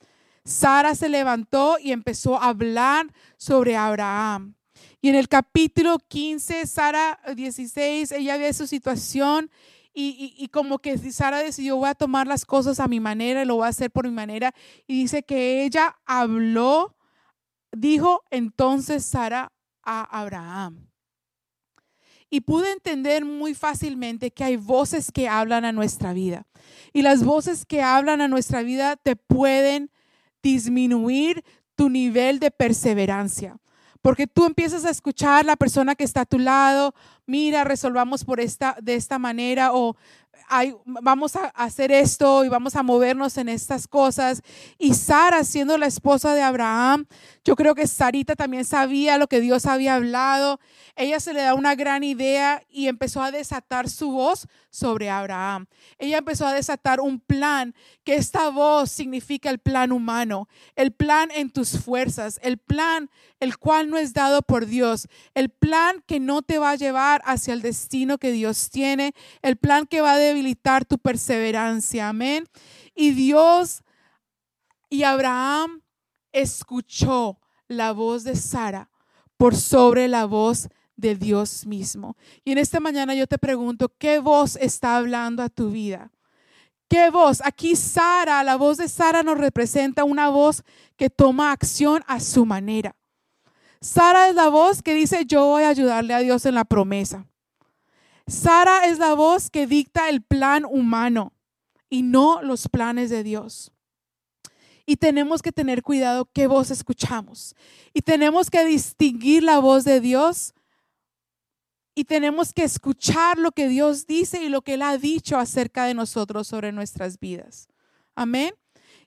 [0.45, 4.55] Sara se levantó y empezó a hablar sobre Abraham.
[5.01, 9.51] Y en el capítulo 15, Sara 16, ella ve su situación
[9.95, 13.66] y, como que Sara decidió, voy a tomar las cosas a mi manera, lo voy
[13.66, 14.55] a hacer por mi manera.
[14.86, 16.97] Y dice que ella habló,
[17.72, 20.88] dijo entonces Sara a Abraham.
[22.30, 26.47] Y pude entender muy fácilmente que hay voces que hablan a nuestra vida.
[26.95, 29.90] Y las voces que hablan a nuestra vida te pueden
[30.43, 33.59] disminuir tu nivel de perseverancia.
[34.03, 36.95] Porque tú empiezas a escuchar la persona que está a tu lado,
[37.25, 39.97] mira, resolvamos por esta, de esta manera, o
[40.85, 44.43] vamos a hacer esto y vamos a movernos en estas cosas.
[44.79, 47.07] Y Sara, siendo la esposa de Abraham,
[47.45, 50.61] yo creo que Sarita también sabía lo que Dios había hablado.
[50.97, 55.67] Ella se le da una gran idea y empezó a desatar su voz sobre Abraham.
[55.99, 57.75] Ella empezó a desatar un plan,
[58.05, 63.11] que esta voz significa el plan humano, el plan en tus fuerzas, el plan
[63.43, 67.22] el cual no es dado por Dios, el plan que no te va a llevar
[67.24, 72.09] hacia el destino que Dios tiene, el plan que va a debilitar tu perseverancia.
[72.09, 72.47] Amén.
[72.95, 73.82] Y Dios
[74.88, 75.82] y Abraham
[76.30, 78.90] escuchó la voz de Sara
[79.36, 82.16] por sobre la voz de Dios mismo.
[82.45, 86.12] Y en esta mañana yo te pregunto, ¿qué voz está hablando a tu vida?
[86.88, 87.43] ¿Qué voz?
[87.45, 90.62] Aquí Sara, la voz de Sara nos representa una voz
[90.97, 92.95] que toma acción a su manera.
[93.83, 97.26] Sara es la voz que dice, yo voy a ayudarle a Dios en la promesa.
[98.28, 101.33] Sara es la voz que dicta el plan humano
[101.91, 103.72] y no los planes de Dios.
[104.87, 107.57] Y tenemos que tener cuidado qué voz escuchamos.
[107.93, 110.55] Y tenemos que distinguir la voz de Dios.
[111.97, 115.87] Y tenemos que escuchar lo que Dios dice y lo que Él ha dicho acerca
[115.87, 117.66] de nosotros sobre nuestras vidas.
[118.14, 118.55] Amén.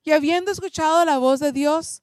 [0.04, 2.02] Y habiendo escuchado la voz de Dios,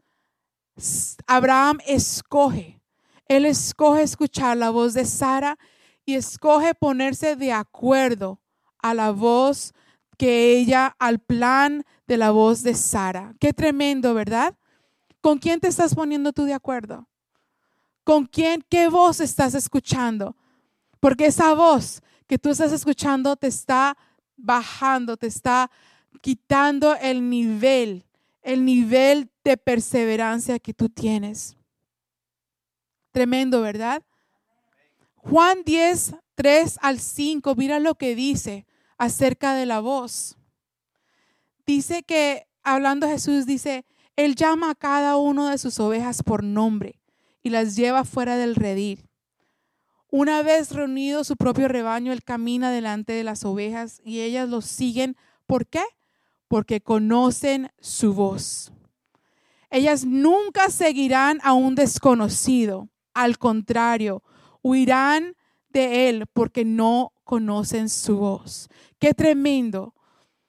[1.26, 2.80] Abraham escoge.
[3.28, 5.58] Él escoge escuchar la voz de Sara
[6.04, 8.40] y escoge ponerse de acuerdo
[8.78, 9.72] a la voz
[10.18, 13.34] que ella, al plan de la voz de Sara.
[13.40, 14.54] Qué tremendo, ¿verdad?
[15.20, 17.08] ¿Con quién te estás poniendo tú de acuerdo?
[18.04, 20.36] ¿Con quién, qué voz estás escuchando?
[21.00, 23.96] Porque esa voz que tú estás escuchando te está
[24.36, 25.70] bajando, te está
[26.20, 28.04] quitando el nivel,
[28.42, 31.56] el nivel de perseverancia que tú tienes.
[33.12, 34.02] Tremendo, ¿verdad?
[35.14, 38.66] Juan 10, 3 al 5, mira lo que dice
[38.98, 40.36] acerca de la voz.
[41.66, 43.84] Dice que, hablando Jesús, dice,
[44.16, 47.00] Él llama a cada uno de sus ovejas por nombre
[47.42, 49.08] y las lleva fuera del redil.
[50.10, 54.60] Una vez reunido su propio rebaño, Él camina delante de las ovejas y ellas lo
[54.60, 55.16] siguen.
[55.46, 55.82] ¿Por qué?
[56.52, 58.74] Porque conocen su voz.
[59.70, 62.90] Ellas nunca seguirán a un desconocido.
[63.14, 64.22] Al contrario,
[64.62, 65.34] huirán
[65.70, 68.68] de él porque no conocen su voz.
[68.98, 69.94] Qué tremendo.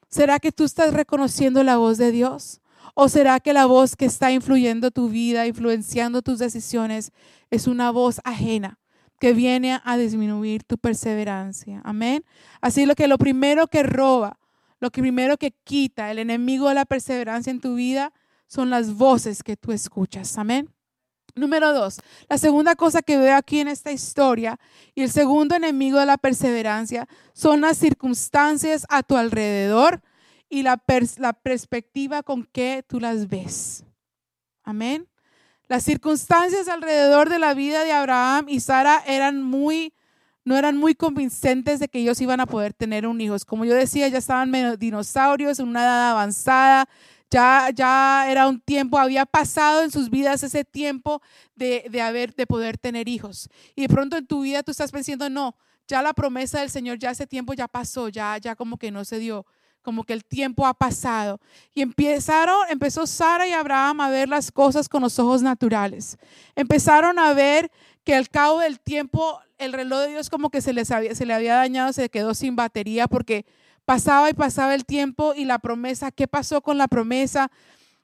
[0.10, 2.60] ¿Será que tú estás reconociendo la voz de Dios?
[2.95, 7.14] ¿O será que la voz que está influyendo tu vida, influenciando tus decisiones,
[7.49, 8.78] es una voz ajena
[9.22, 11.82] que viene a disminuir tu perseverancia?
[11.86, 12.26] Amén.
[12.60, 14.38] Así lo que lo primero que roba,
[14.84, 18.11] lo que primero que quita el enemigo de la perseverancia en tu vida
[18.47, 20.38] son las voces que tú escuchas.
[20.38, 20.69] Amén.
[21.36, 24.59] Número dos, la segunda cosa que veo aquí en esta historia
[24.93, 30.01] y el segundo enemigo de la perseverancia son las circunstancias a tu alrededor
[30.49, 30.84] y la,
[31.15, 33.86] la perspectiva con que tú las ves.
[34.63, 35.07] Amén.
[35.69, 39.93] Las circunstancias alrededor de la vida de Abraham y Sara eran muy,
[40.46, 43.36] no eran muy convincentes de que ellos iban a poder tener un hijo.
[43.48, 46.88] Como yo decía, ya estaban dinosaurios en una edad avanzada,
[47.30, 51.22] ya, ya era un tiempo, había pasado en sus vidas ese tiempo
[51.56, 53.50] de, de, haber, de poder tener hijos.
[53.76, 55.56] Y de pronto en tu vida tú estás pensando, no,
[55.88, 59.04] ya la promesa del Señor, ya ese tiempo ya pasó, ya, ya como que no
[59.04, 59.46] se dio,
[59.82, 61.39] como que el tiempo ha pasado.
[61.74, 66.18] Y empezaron, empezó Sara y Abraham a ver las cosas con los ojos naturales.
[66.56, 67.72] Empezaron a ver
[68.04, 71.26] que al cabo del tiempo el reloj de Dios como que se, les había, se
[71.26, 73.45] le había dañado, se quedó sin batería porque
[73.86, 77.51] pasaba y pasaba el tiempo y la promesa, ¿qué pasó con la promesa?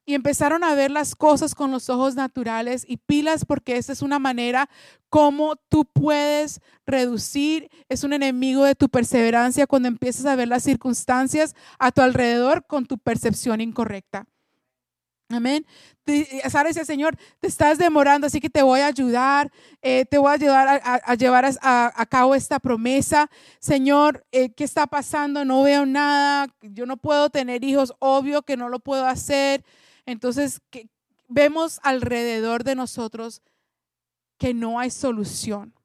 [0.05, 4.01] Y empezaron a ver las cosas con los ojos naturales y pilas porque esa es
[4.01, 4.69] una manera
[5.09, 10.63] como tú puedes reducir, es un enemigo de tu perseverancia cuando empiezas a ver las
[10.63, 14.25] circunstancias a tu alrededor con tu percepción incorrecta.
[15.31, 15.63] Amén.
[16.49, 20.29] Sara dice, Señor, te estás demorando, así que te voy a ayudar, eh, te voy
[20.29, 23.29] a ayudar a, llevar a, cabo esta promesa.
[23.59, 25.45] Señor, eh, ¿qué está pasando?
[25.45, 29.63] No veo nada, yo no puedo tener hijos, obvio que no lo puedo hacer.
[30.07, 30.61] Entonces,
[31.27, 33.43] vemos alrededor de nosotros
[34.39, 35.75] que no hay solución.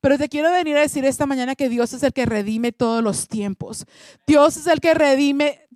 [0.00, 3.02] Pero te quiero venir a decir esta mañana que Dios es el que redime todos
[3.02, 3.86] los tiempos.
[4.26, 5.68] Dios es el que redime.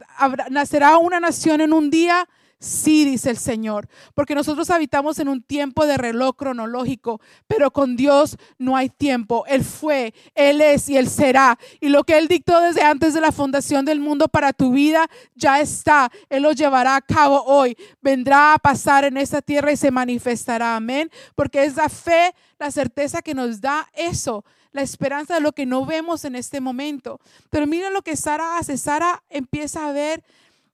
[0.50, 2.28] nacerá una nación en un día
[2.62, 7.96] Sí, dice el Señor, porque nosotros habitamos en un tiempo de reloj cronológico, pero con
[7.96, 9.44] Dios no hay tiempo.
[9.48, 11.58] Él fue, Él es y Él será.
[11.80, 15.10] Y lo que Él dictó desde antes de la fundación del mundo para tu vida
[15.34, 16.08] ya está.
[16.30, 17.76] Él lo llevará a cabo hoy.
[18.00, 20.76] Vendrá a pasar en esta tierra y se manifestará.
[20.76, 21.10] Amén.
[21.34, 25.66] Porque es la fe, la certeza que nos da eso la esperanza de lo que
[25.66, 27.20] no vemos en este momento.
[27.50, 28.78] Pero mira lo que Sara hace.
[28.78, 30.24] Sara empieza a ver,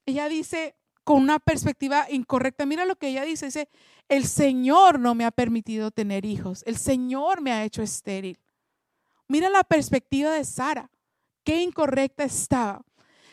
[0.06, 0.76] ella dice
[1.08, 2.66] con una perspectiva incorrecta.
[2.66, 3.70] Mira lo que ella dice, dice,
[4.10, 8.38] el Señor no me ha permitido tener hijos, el Señor me ha hecho estéril.
[9.26, 10.90] Mira la perspectiva de Sara,
[11.44, 12.82] qué incorrecta estaba.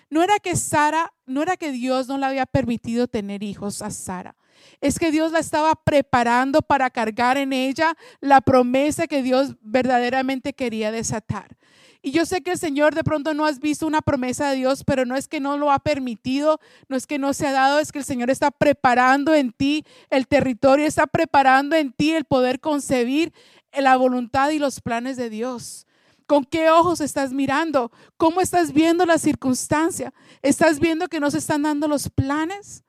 [0.09, 3.89] No era que Sara, no era que Dios no le había permitido tener hijos a
[3.89, 4.37] Sara.
[4.79, 10.53] Es que Dios la estaba preparando para cargar en ella la promesa que Dios verdaderamente
[10.53, 11.57] quería desatar.
[12.05, 14.83] Y yo sé que el Señor de pronto no has visto una promesa de Dios,
[14.83, 17.79] pero no es que no lo ha permitido, no es que no se ha dado,
[17.79, 22.25] es que el Señor está preparando en ti el territorio, está preparando en ti el
[22.25, 23.33] poder concebir
[23.73, 25.87] la voluntad y los planes de Dios.
[26.27, 27.91] ¿Con qué ojos estás mirando?
[28.17, 30.13] ¿Cómo estás viendo la circunstancia?
[30.43, 32.83] ¿Estás viendo que no se están dando los planes?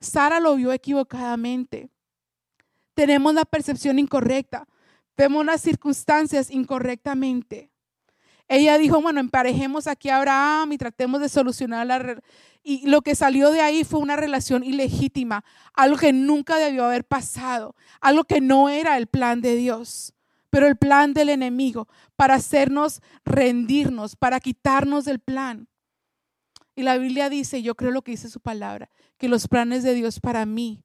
[0.00, 1.88] Sara lo vio equivocadamente.
[2.94, 4.66] Tenemos la percepción incorrecta.
[5.16, 7.69] Vemos las circunstancias incorrectamente.
[8.50, 12.20] Ella dijo, bueno, emparejemos aquí a Abraham y tratemos de solucionar la...
[12.62, 17.04] Y lo que salió de ahí fue una relación ilegítima, algo que nunca debió haber
[17.04, 20.12] pasado, algo que no era el plan de Dios
[20.50, 25.68] pero el plan del enemigo para hacernos rendirnos, para quitarnos del plan.
[26.74, 29.94] Y la Biblia dice, yo creo lo que dice su palabra, que los planes de
[29.94, 30.84] Dios para mí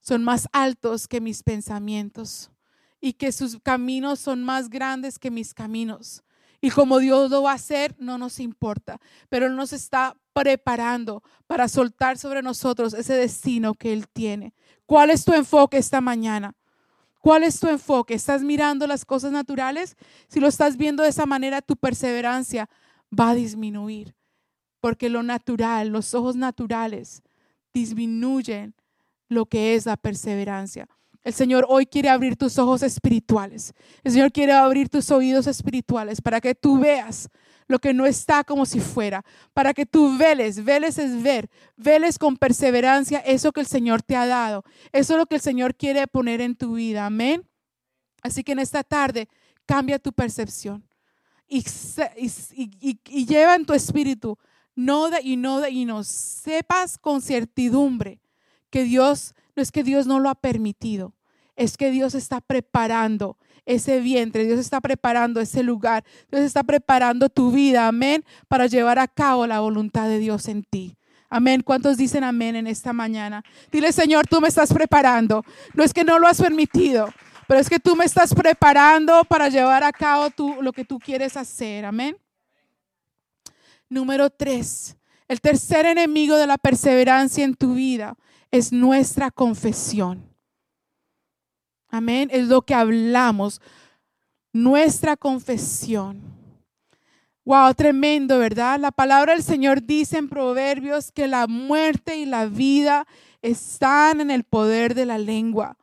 [0.00, 2.50] son más altos que mis pensamientos
[3.00, 6.22] y que sus caminos son más grandes que mis caminos.
[6.64, 11.24] Y como Dios lo va a hacer, no nos importa, pero Él nos está preparando
[11.48, 14.54] para soltar sobre nosotros ese destino que Él tiene.
[14.86, 16.54] ¿Cuál es tu enfoque esta mañana?
[17.18, 18.14] ¿Cuál es tu enfoque?
[18.14, 19.96] ¿Estás mirando las cosas naturales?
[20.28, 22.70] Si lo estás viendo de esa manera, tu perseverancia
[23.12, 24.14] va a disminuir,
[24.80, 27.22] porque lo natural, los ojos naturales,
[27.74, 28.76] disminuyen
[29.28, 30.88] lo que es la perseverancia.
[31.24, 33.72] El Señor hoy quiere abrir tus ojos espirituales.
[34.02, 37.28] El Señor quiere abrir tus oídos espirituales para que tú veas
[37.68, 42.18] lo que no está como si fuera, para que tú veles, veles es ver, veles
[42.18, 45.74] con perseverancia eso que el Señor te ha dado, eso es lo que el Señor
[45.74, 47.48] quiere poner en tu vida, amén.
[48.22, 49.28] Así que en esta tarde
[49.64, 50.84] cambia tu percepción
[51.48, 51.64] y,
[53.26, 54.38] lleva en tu espíritu,
[54.74, 58.20] no y no y no, sepas con certidumbre
[58.70, 61.14] que Dios, no es que Dios no lo ha permitido,
[61.56, 63.36] es que Dios está preparando
[63.66, 68.98] ese vientre, Dios está preparando ese lugar, Dios está preparando tu vida, amén, para llevar
[68.98, 70.96] a cabo la voluntad de Dios en ti.
[71.34, 71.62] Amén.
[71.64, 73.42] ¿Cuántos dicen amén en esta mañana?
[73.70, 75.42] Dile, Señor, tú me estás preparando.
[75.72, 77.08] No es que no lo has permitido,
[77.48, 80.98] pero es que tú me estás preparando para llevar a cabo tú, lo que tú
[80.98, 81.86] quieres hacer.
[81.86, 82.18] Amén.
[83.88, 84.96] Número tres.
[85.26, 88.14] El tercer enemigo de la perseverancia en tu vida
[88.52, 90.22] es nuestra confesión.
[91.88, 92.28] Amén.
[92.30, 93.60] Es lo que hablamos.
[94.52, 96.20] Nuestra confesión.
[97.44, 98.78] Wow, tremendo, ¿verdad?
[98.78, 103.04] La palabra del Señor dice en Proverbios que la muerte y la vida
[103.40, 105.76] están en el poder de la lengua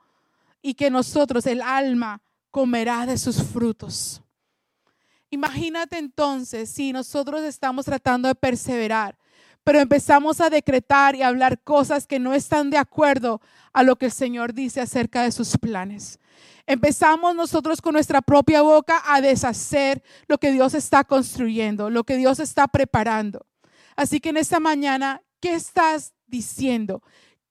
[0.62, 4.22] y que nosotros, el alma, comerá de sus frutos.
[5.30, 9.19] Imagínate entonces si nosotros estamos tratando de perseverar,
[9.64, 13.42] pero empezamos a decretar y hablar cosas que no están de acuerdo
[13.74, 16.20] a lo que el Señor dice acerca de sus planes.
[16.66, 22.18] Empezamos nosotros con nuestra propia boca a deshacer lo que Dios está construyendo, lo que
[22.18, 23.46] Dios está preparando.
[23.96, 27.02] Así que en esta mañana, ¿qué estás diciendo?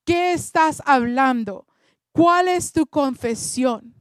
[0.04, 1.66] ¿Qué estás hablando?
[2.12, 3.97] ¿Cuál es tu confesión?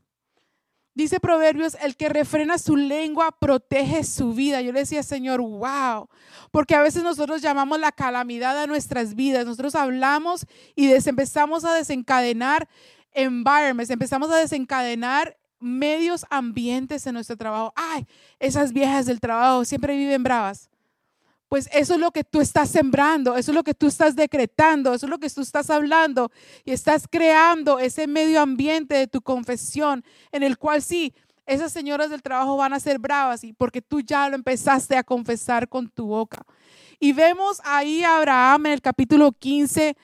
[0.97, 4.63] Dice Proverbios, el que refrena su lengua protege su vida.
[4.63, 6.09] Yo le decía, Señor, wow,
[6.49, 9.45] porque a veces nosotros llamamos la calamidad a nuestras vidas.
[9.45, 12.67] Nosotros hablamos y empezamos a desencadenar
[13.11, 17.73] environments, empezamos a desencadenar medios ambientes en nuestro trabajo.
[17.75, 18.07] Ay,
[18.39, 20.67] esas viejas del trabajo siempre viven bravas
[21.47, 24.93] pues eso es lo que tú estás sembrando, eso es lo que tú estás decretando,
[24.93, 26.31] eso es lo que tú estás hablando
[26.65, 31.13] y estás creando ese medio ambiente de tu confesión en el cual sí,
[31.45, 35.03] esas señoras del trabajo van a ser bravas y porque tú ya lo empezaste a
[35.03, 36.43] confesar con tu boca.
[36.99, 39.95] Y vemos ahí a Abraham en el capítulo 15,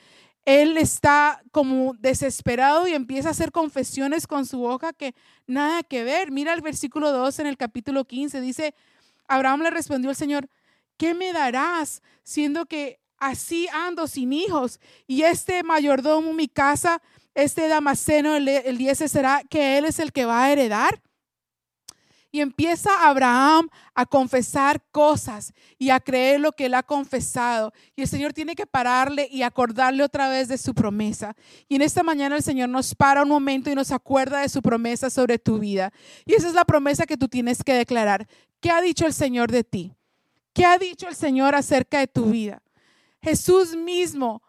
[0.46, 5.14] él está como desesperado y empieza a hacer confesiones con su boca que
[5.46, 6.30] nada que ver.
[6.30, 8.74] Mira el versículo 2 en el capítulo 15, dice,
[9.26, 10.48] Abraham le respondió al Señor,
[10.96, 14.80] ¿qué me darás siendo que así ando sin hijos?
[15.06, 17.00] Y este mayordomo, mi casa,
[17.34, 21.02] este damasceno, el, el será que él es el que va a heredar.
[22.34, 27.72] Y empieza Abraham a confesar cosas y a creer lo que él ha confesado.
[27.94, 31.36] Y el Señor tiene que pararle y acordarle otra vez de su promesa.
[31.68, 34.62] Y en esta mañana el Señor nos para un momento y nos acuerda de su
[34.62, 35.92] promesa sobre tu vida.
[36.26, 38.26] Y esa es la promesa que tú tienes que declarar.
[38.60, 39.94] ¿Qué ha dicho el Señor de ti?
[40.54, 42.62] ¿Qué ha dicho el Señor acerca de tu vida?
[43.20, 44.40] Jesús mismo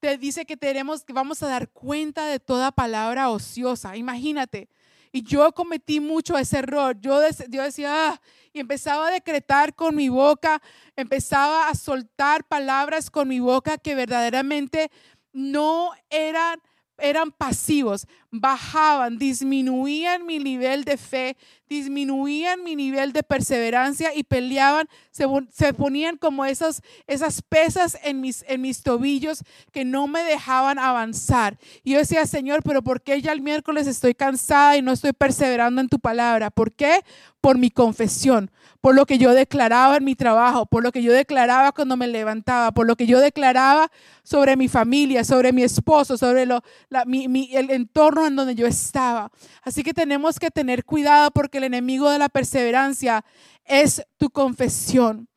[0.00, 3.96] te dice que tenemos que vamos a dar cuenta de toda palabra ociosa.
[3.96, 4.70] Imagínate.
[5.12, 6.98] Y yo cometí mucho ese error.
[7.00, 8.20] Yo, decía, ah",
[8.54, 10.62] y empezaba a decretar con mi boca,
[10.96, 14.90] empezaba a soltar palabras con mi boca que verdaderamente
[15.32, 16.60] no eran
[17.02, 21.36] eran pasivos, bajaban, disminuían mi nivel de fe,
[21.70, 28.44] disminuían mi nivel de perseverancia y peleaban, se, ponían como esas, esas pesas en mis,
[28.48, 31.58] en mis tobillos que no me dejaban avanzar.
[31.84, 35.12] Y yo decía, Señor, pero ¿por qué ya el miércoles estoy cansada y no estoy
[35.12, 36.50] perseverando en tu palabra?
[36.50, 37.04] ¿Por qué?
[37.40, 38.50] Por mi confesión,
[38.80, 42.06] por lo que yo declaraba en mi trabajo, por lo que yo declaraba cuando me
[42.06, 43.90] levantaba, por lo que yo declaraba
[44.24, 49.30] sobre mi familia, sobre mi esposo, sobre lo, el entorno en donde yo estaba.
[49.62, 53.24] Así que tenemos que tener cuidado porque el enemigo de la perseverancia
[53.64, 55.28] es tu confesión.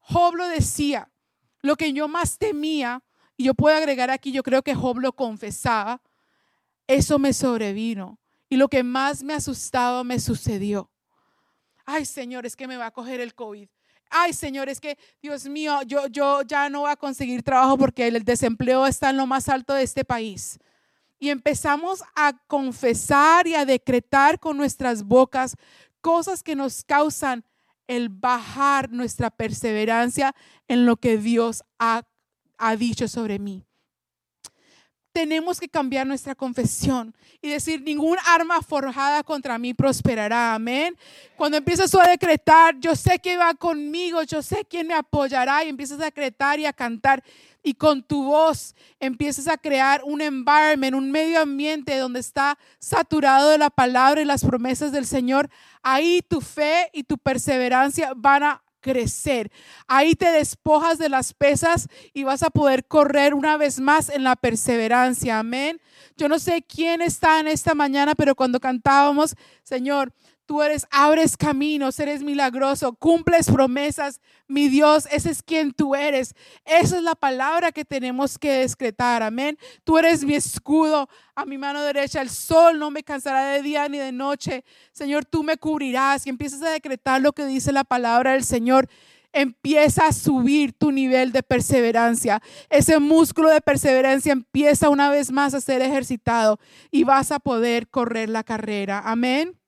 [0.00, 1.10] Job lo decía,
[1.62, 3.02] lo que yo más temía,
[3.36, 6.00] y yo puedo agregar aquí, yo creo que Job lo confesaba,
[6.86, 8.18] eso me sobrevino.
[8.48, 10.90] Y lo que más me asustado me sucedió.
[11.84, 13.68] Ay, Señor, es que me va a coger el COVID.
[14.08, 18.06] Ay, Señor, es que, Dios mío, yo, yo ya no voy a conseguir trabajo porque
[18.06, 20.58] el desempleo está en lo más alto de este país
[21.18, 25.56] y empezamos a confesar y a decretar con nuestras bocas
[26.00, 27.44] cosas que nos causan
[27.86, 30.34] el bajar nuestra perseverancia
[30.68, 32.02] en lo que Dios ha,
[32.58, 33.64] ha dicho sobre mí
[35.16, 40.52] tenemos que cambiar nuestra confesión y decir, ningún arma forjada contra mí prosperará.
[40.52, 40.94] Amén.
[41.38, 45.70] Cuando empiezas a decretar, yo sé que va conmigo, yo sé quién me apoyará y
[45.70, 47.24] empiezas a decretar y a cantar
[47.62, 53.48] y con tu voz empiezas a crear un environment, un medio ambiente donde está saturado
[53.48, 55.48] de la palabra y las promesas del Señor,
[55.82, 59.50] ahí tu fe y tu perseverancia van a crecer.
[59.88, 64.22] Ahí te despojas de las pesas y vas a poder correr una vez más en
[64.22, 65.40] la perseverancia.
[65.40, 65.80] Amén.
[66.16, 69.34] Yo no sé quién está en esta mañana, pero cuando cantábamos,
[69.64, 70.12] Señor,
[70.46, 74.20] Tú eres, abres caminos, eres milagroso, cumples promesas.
[74.46, 76.34] Mi Dios, ese es quien tú eres.
[76.64, 79.24] Esa es la palabra que tenemos que decretar.
[79.24, 79.58] Amén.
[79.82, 82.22] Tú eres mi escudo a mi mano derecha.
[82.22, 84.64] El sol no me cansará de día ni de noche.
[84.92, 86.24] Señor, tú me cubrirás.
[86.26, 88.88] Y empiezas a decretar lo que dice la palabra del Señor
[89.32, 92.40] empieza a subir tu nivel de perseverancia.
[92.70, 96.58] Ese músculo de perseverancia empieza una vez más a ser ejercitado
[96.90, 99.02] y vas a poder correr la carrera.
[99.04, 99.58] Amén.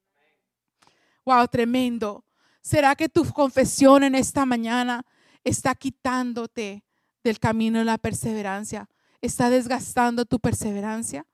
[1.28, 2.24] Wow, tremendo.
[2.62, 5.04] ¿Será que tu confesión en esta mañana
[5.44, 6.86] está quitándote
[7.22, 8.88] del camino de la perseverancia?
[9.20, 11.26] ¿Está desgastando tu perseverancia?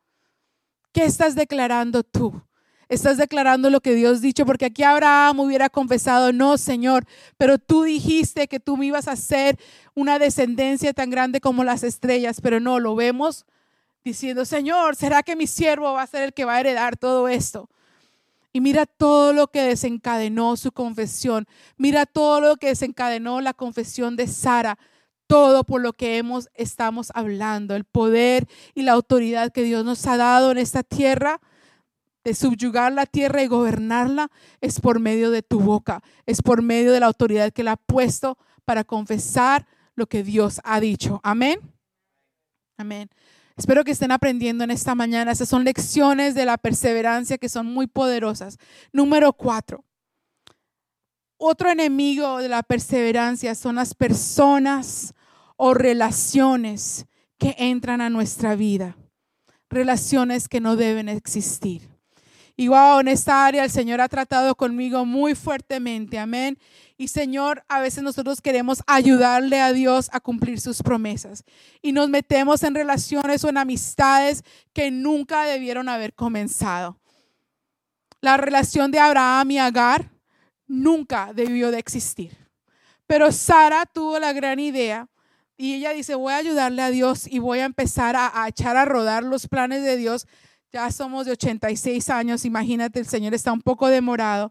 [0.93, 2.43] ¿Qué estás declarando tú?
[2.89, 7.07] Estás declarando lo que Dios dicho, porque aquí Abraham hubiera confesado, no, Señor,
[7.39, 9.61] pero tú dijiste que tú me ibas a hacer
[9.95, 13.47] una descendencia tan grande como las estrellas, pero no, lo vemos
[14.05, 17.29] diciendo, Señor, ¿será que mi siervo va a ser el que va a heredar todo
[17.29, 17.71] esto?
[18.55, 21.45] Y mira todo lo que desencadenó su confesión.
[21.77, 24.79] Mira todo lo que desencadenó la confesión de Sara.
[25.27, 30.07] Todo por lo que hemos estamos hablando, el poder y la autoridad que Dios nos
[30.07, 31.41] ha dado en esta tierra
[32.23, 34.31] de subyugar la tierra y gobernarla
[34.61, 37.77] es por medio de tu boca, es por medio de la autoridad que la ha
[37.77, 41.21] puesto para confesar lo que Dios ha dicho.
[41.25, 41.59] Amén.
[42.77, 43.09] Amén.
[43.57, 45.33] Espero que estén aprendiendo en esta mañana.
[45.33, 48.59] Esas son lecciones de la perseverancia que son muy poderosas.
[48.93, 49.85] Número cuatro.
[51.37, 55.15] Otro enemigo de la perseverancia son las personas
[55.57, 57.07] o relaciones
[57.39, 58.97] que entran a nuestra vida.
[59.71, 61.94] Relaciones que no deben existir.
[62.57, 66.19] Y wow, en esta área el Señor ha tratado conmigo muy fuertemente.
[66.19, 66.57] Amén.
[66.97, 71.43] Y Señor, a veces nosotros queremos ayudarle a Dios a cumplir sus promesas.
[71.83, 77.01] Y nos metemos en relaciones o en amistades que nunca debieron haber comenzado.
[78.21, 80.11] La relación de Abraham y Agar
[80.69, 82.39] nunca debió de existir.
[83.07, 85.09] Pero Sara tuvo la gran idea
[85.57, 88.77] y ella dice, voy a ayudarle a Dios y voy a empezar a, a echar
[88.77, 90.27] a rodar los planes de Dios
[90.75, 94.51] ya somos de 86 años, imagínate, el Señor está un poco demorado.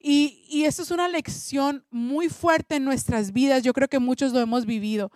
[0.00, 3.62] Y, y eso es una lección muy fuerte en nuestras vidas.
[3.62, 5.10] Yo creo que muchos lo hemos vivido.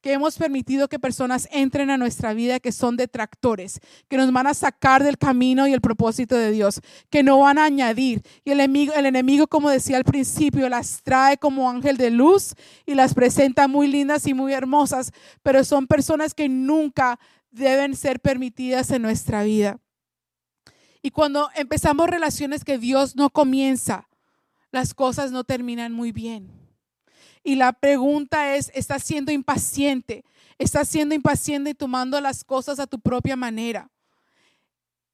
[0.00, 3.78] que hemos permitido que personas entren a nuestra vida que son detractores,
[4.08, 7.58] que nos van a sacar del camino y el propósito de Dios, que no van
[7.58, 8.22] a añadir.
[8.44, 12.54] Y el enemigo, el enemigo, como decía al principio, las trae como ángel de luz
[12.84, 15.12] y las presenta muy lindas y muy hermosas,
[15.44, 17.20] pero son personas que nunca
[17.52, 19.78] deben ser permitidas en nuestra vida.
[21.02, 24.08] Y cuando empezamos relaciones que Dios no comienza,
[24.70, 26.50] las cosas no terminan muy bien.
[27.42, 30.24] Y la pregunta es, ¿estás siendo impaciente?
[30.58, 33.90] ¿Estás siendo impaciente y tomando las cosas a tu propia manera?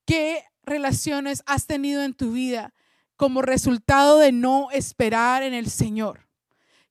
[0.05, 2.75] ¿Qué relaciones has tenido en tu vida
[3.17, 6.29] como resultado de no esperar en el Señor?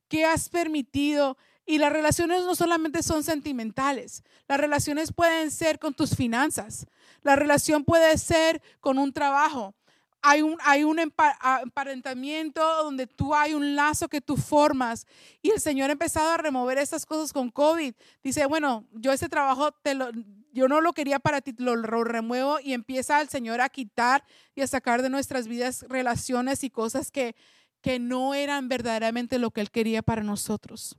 [0.08, 1.38] ¿Qué has permitido?
[1.64, 6.86] Y las relaciones no solamente son sentimentales, las relaciones pueden ser con tus finanzas,
[7.28, 9.74] la relación puede ser con un trabajo,
[10.22, 15.06] hay un, hay un emparentamiento donde tú hay un lazo que tú formas
[15.42, 17.94] y el Señor ha empezado a remover estas cosas con COVID.
[18.22, 20.10] Dice, bueno, yo ese trabajo te lo,
[20.52, 24.24] yo no lo quería para ti, lo, remuevo y empieza el Señor a quitar
[24.54, 27.36] y a sacar de nuestras vidas relaciones y cosas que,
[27.82, 30.96] que no eran verdaderamente lo que Él quería para nosotros.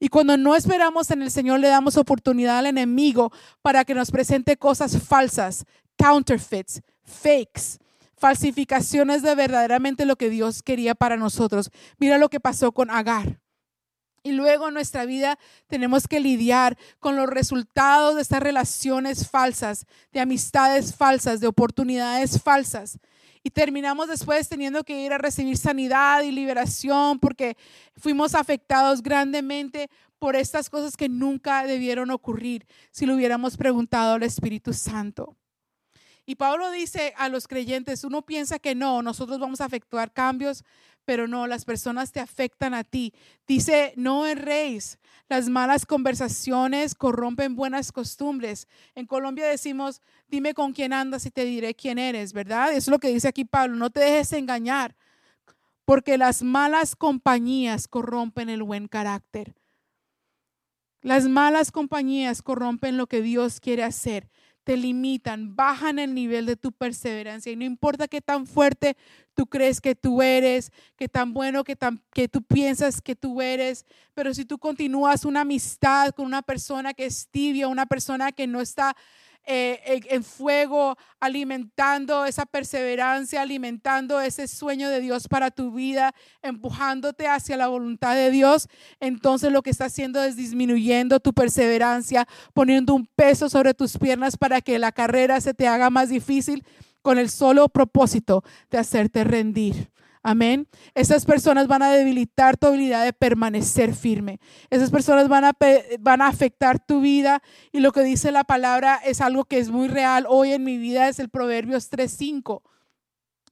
[0.00, 3.32] Y cuando no esperamos en el Señor, le damos oportunidad al enemigo
[3.62, 5.64] para que nos presente cosas falsas,
[5.96, 7.78] counterfeits, fakes
[8.24, 11.70] falsificaciones de verdaderamente lo que Dios quería para nosotros.
[11.98, 13.38] Mira lo que pasó con Agar.
[14.22, 15.38] Y luego en nuestra vida
[15.68, 22.40] tenemos que lidiar con los resultados de estas relaciones falsas, de amistades falsas, de oportunidades
[22.42, 22.98] falsas.
[23.46, 27.58] Y terminamos después teniendo que ir a recibir sanidad y liberación porque
[27.94, 34.22] fuimos afectados grandemente por estas cosas que nunca debieron ocurrir si lo hubiéramos preguntado al
[34.22, 35.36] Espíritu Santo.
[36.24, 40.64] Y Pablo dice a los creyentes, uno piensa que no, nosotros vamos a efectuar cambios,
[41.04, 43.12] pero no, las personas te afectan a ti.
[43.46, 44.98] Dice, no erréis,
[45.28, 48.68] las malas conversaciones corrompen buenas costumbres.
[48.94, 52.70] En Colombia decimos, dime con quién andas y te diré quién eres, ¿verdad?
[52.70, 54.96] Eso es lo que dice aquí Pablo, no te dejes engañar,
[55.84, 59.54] porque las malas compañías corrompen el buen carácter.
[61.02, 64.30] Las malas compañías corrompen lo que Dios quiere hacer
[64.64, 67.52] te limitan, bajan el nivel de tu perseverancia.
[67.52, 68.96] Y no importa qué tan fuerte
[69.34, 73.42] tú crees que tú eres, qué tan bueno que, tan, que tú piensas que tú
[73.42, 73.84] eres,
[74.14, 78.46] pero si tú continúas una amistad con una persona que es tibia, una persona que
[78.46, 78.96] no está
[79.46, 87.28] eh, en fuego, alimentando esa perseverancia, alimentando ese sueño de Dios para tu vida, empujándote
[87.28, 88.68] hacia la voluntad de Dios,
[89.00, 94.36] entonces lo que está haciendo es disminuyendo tu perseverancia, poniendo un peso sobre tus piernas
[94.36, 96.64] para que la carrera se te haga más difícil
[97.02, 99.90] con el solo propósito de hacerte rendir.
[100.26, 100.66] Amén.
[100.94, 104.40] Esas personas van a debilitar tu habilidad de permanecer firme.
[104.70, 105.52] Esas personas van a,
[106.00, 107.42] van a afectar tu vida.
[107.72, 110.78] Y lo que dice la palabra es algo que es muy real hoy en mi
[110.78, 112.62] vida, es el Proverbios 3.5.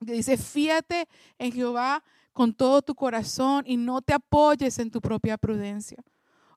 [0.06, 1.06] Que dice, fíate
[1.38, 2.02] en Jehová
[2.32, 6.02] con todo tu corazón y no te apoyes en tu propia prudencia.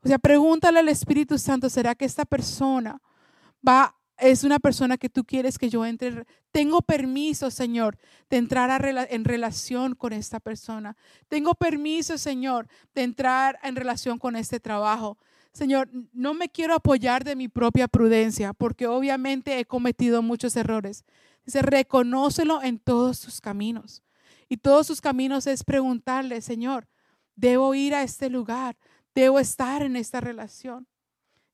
[0.02, 3.02] O sea, pregúntale al Espíritu Santo, ¿será que esta persona
[3.68, 6.26] va es una persona que tú quieres que yo entre.
[6.52, 7.98] Tengo permiso, Señor,
[8.30, 10.96] de entrar en relación con esta persona.
[11.28, 15.18] Tengo permiso, Señor, de entrar en relación con este trabajo.
[15.52, 21.06] Señor, no me quiero apoyar de mi propia prudencia, porque obviamente he cometido muchos errores.
[21.46, 24.04] Dice, reconócelo en todos sus caminos.
[24.50, 26.88] Y todos sus caminos es preguntarle, Señor,
[27.36, 28.78] debo ir a este lugar,
[29.14, 30.88] debo estar en esta relación.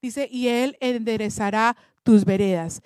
[0.02, 2.82] Dice, y Él enderezará tus veredas.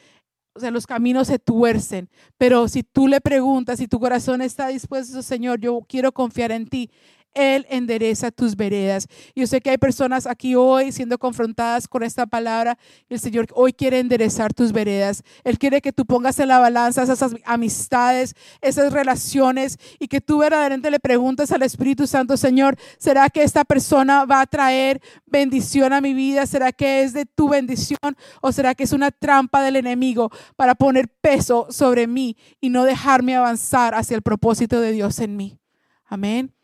[0.55, 4.69] O sea, los caminos se tuercen, pero si tú le preguntas, si tu corazón está
[4.69, 6.89] dispuesto, Señor, yo quiero confiar en ti,
[7.35, 9.07] él endereza tus veredas.
[9.35, 12.77] Yo sé que hay personas aquí hoy siendo confrontadas con esta palabra.
[13.09, 15.21] El Señor hoy quiere enderezar tus veredas.
[15.43, 20.39] Él quiere que tú pongas en la balanza esas amistades, esas relaciones y que tú
[20.39, 25.93] verdaderamente le preguntes al Espíritu Santo, Señor, ¿será que esta persona va a traer bendición
[25.93, 26.45] a mi vida?
[26.45, 27.99] ¿Será que es de tu bendición
[28.41, 32.85] o será que es una trampa del enemigo para poner peso sobre mí y no
[32.85, 35.59] dejarme avanzar hacia el propósito de Dios en mí?
[36.05, 36.54] Amén.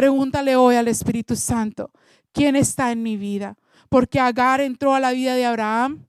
[0.00, 1.90] Pregúntale hoy al Espíritu Santo,
[2.32, 3.58] ¿quién está en mi vida?
[3.90, 6.06] Porque Agar entró a la vida de Abraham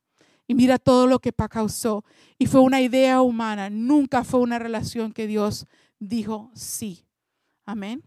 [0.47, 2.05] y mira todo lo que causó.
[2.37, 5.67] Y fue una idea humana, nunca fue una relación que Dios
[5.99, 7.03] dijo sí.
[7.65, 8.01] Amén.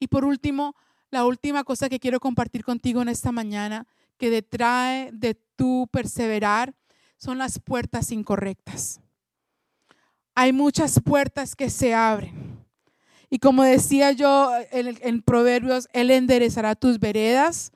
[0.00, 0.76] Y por último,
[1.10, 6.74] la última cosa que quiero compartir contigo en esta mañana, que detrae de tu perseverar,
[7.18, 8.98] son las puertas incorrectas.
[10.34, 12.51] Hay muchas puertas que se abren
[13.32, 17.72] y como decía yo en, Proverbios, Él enderezará tus veredas.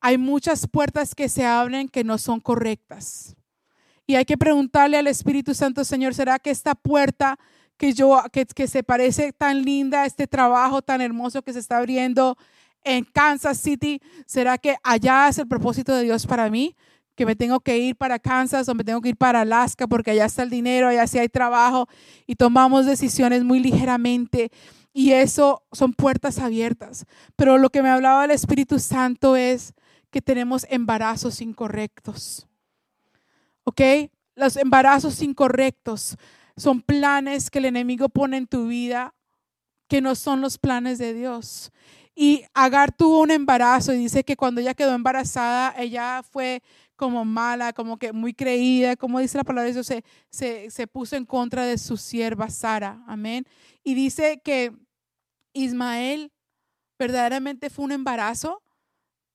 [0.00, 3.36] hay muchas puertas que se abren que no son correctas.
[4.04, 7.38] Y hay que preguntarle al Espíritu Santo, Señor, ¿será que esta puerta
[7.76, 11.78] que yo, que, que se parece tan linda, este trabajo tan hermoso que se está
[11.78, 12.36] abriendo
[12.82, 16.74] en Kansas City, ¿será que allá es el propósito de Dios para mí?
[17.20, 20.12] que me tengo que ir para Kansas o me tengo que ir para Alaska porque
[20.12, 21.86] allá está el dinero, allá sí hay trabajo
[22.26, 24.50] y tomamos decisiones muy ligeramente
[24.92, 27.06] y eso son puertas abiertas.
[27.36, 29.74] Pero lo que me hablaba el Espíritu Santo es
[30.10, 32.48] que tenemos embarazos incorrectos.
[33.64, 33.80] ¿Ok?
[34.34, 36.16] Los embarazos incorrectos
[36.56, 39.14] son planes que el enemigo pone en tu vida
[39.88, 41.72] que no son los planes de Dios.
[42.14, 46.62] Y Agar tuvo un embarazo y dice que cuando ella quedó embarazada, ella fue
[47.00, 50.86] como mala, como que muy creída, como dice la palabra de Dios, se, se, se
[50.86, 53.02] puso en contra de su sierva Sara.
[53.06, 53.46] Amén.
[53.82, 54.70] Y dice que
[55.54, 56.30] Ismael
[56.98, 58.62] verdaderamente fue un embarazo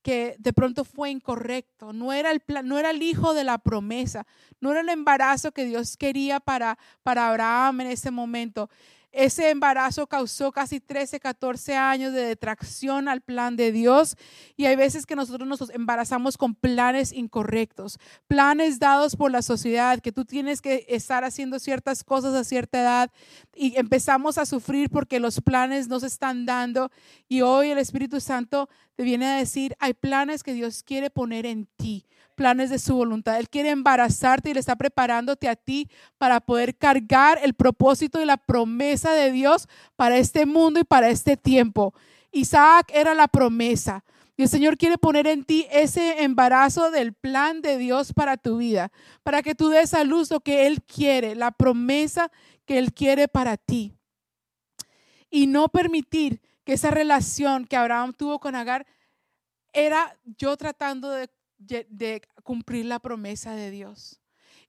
[0.00, 4.24] que de pronto fue incorrecto, no era el no era el hijo de la promesa,
[4.60, 8.70] no era el embarazo que Dios quería para, para Abraham en ese momento.
[9.16, 14.14] Ese embarazo causó casi 13, 14 años de detracción al plan de Dios
[14.58, 17.98] y hay veces que nosotros nos embarazamos con planes incorrectos,
[18.28, 22.78] planes dados por la sociedad, que tú tienes que estar haciendo ciertas cosas a cierta
[22.78, 23.10] edad
[23.54, 26.90] y empezamos a sufrir porque los planes no se están dando
[27.26, 31.46] y hoy el Espíritu Santo te viene a decir, hay planes que Dios quiere poner
[31.46, 33.38] en ti planes de su voluntad.
[33.38, 35.88] Él quiere embarazarte y le está preparándote a ti
[36.18, 39.66] para poder cargar el propósito y la promesa de Dios
[39.96, 41.94] para este mundo y para este tiempo.
[42.30, 44.04] Isaac era la promesa.
[44.36, 48.58] Y el Señor quiere poner en ti ese embarazo del plan de Dios para tu
[48.58, 48.92] vida,
[49.22, 52.30] para que tú des a luz lo que Él quiere, la promesa
[52.66, 53.94] que Él quiere para ti.
[55.30, 58.86] Y no permitir que esa relación que Abraham tuvo con Agar
[59.72, 64.20] era yo tratando de cumplir la promesa de Dios.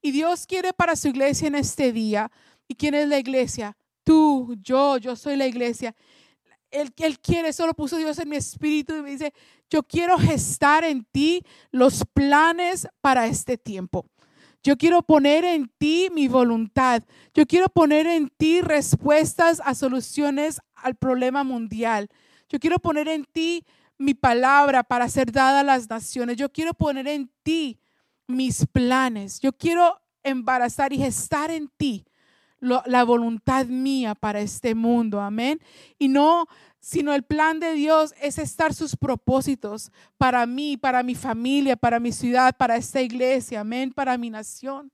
[0.02, 2.32] Y Dios quiere para su iglesia en este día.
[2.68, 3.76] ¿Y quién es la iglesia?
[4.04, 5.96] Tú, yo, yo soy la iglesia.
[6.70, 9.34] Él, él quiere, eso lo puso Dios en mi espíritu y me dice,
[9.68, 11.42] yo quiero gestar en ti
[11.72, 14.06] los planes para este tiempo.
[14.64, 17.02] Yo quiero poner en ti mi voluntad.
[17.34, 22.10] Yo quiero poner en ti respuestas a soluciones al problema mundial.
[22.50, 23.66] Yo quiero poner en ti
[23.98, 26.38] mi palabra para ser dada a las naciones.
[26.38, 27.80] Yo quiero poner en ti
[28.28, 29.40] mis planes.
[29.40, 32.06] Yo quiero embarazar y gestar en ti
[32.60, 35.22] la voluntad mía para este mundo.
[35.22, 35.60] Amén.
[36.00, 36.48] Y no,
[36.80, 42.00] sino el plan de Dios es estar sus propósitos para mí, para mi familia, para
[42.00, 43.62] mi ciudad, para esta iglesia.
[43.62, 43.92] Amén.
[43.94, 44.92] Para mi nación.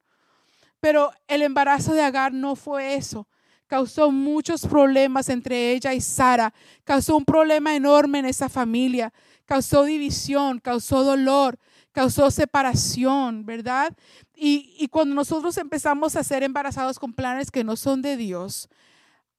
[0.79, 3.27] Pero el embarazo de Agar no fue eso
[3.67, 6.53] causó muchos problemas entre ella y Sara,
[6.83, 9.13] causó un problema enorme en esa familia,
[9.45, 11.57] causó división, causó dolor,
[11.91, 13.95] causó separación, ¿verdad?
[14.35, 18.69] Y, y, cuando nosotros empezamos a ser embarazados con planes que no son de Dios,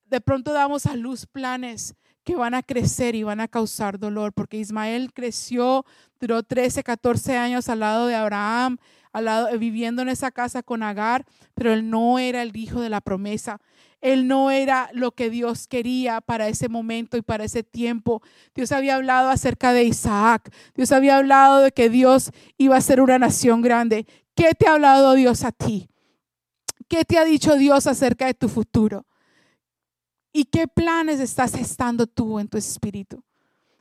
[0.07, 1.95] de pronto damos a luz planes
[2.25, 5.85] que van a crecer y van a causar dolor, porque Ismael creció,
[6.19, 8.79] duró 13, 14 años al lado de Abraham,
[9.13, 12.89] al lado, viviendo en esa casa con Agar, pero él no era el hijo de
[12.89, 13.61] la promesa.
[14.01, 18.23] Él no era lo que Dios quería para ese momento y para ese tiempo.
[18.55, 20.53] Dios había hablado acerca de Isaac.
[20.75, 24.07] Dios había hablado de que Dios iba a ser una nación grande.
[24.35, 25.89] ¿Qué te ha hablado Dios a ti?
[26.87, 29.07] ¿Qué te ha dicho Dios acerca de tu futuro?
[30.35, 33.25] ¿Y qué planes estás gestando tú en tu espíritu?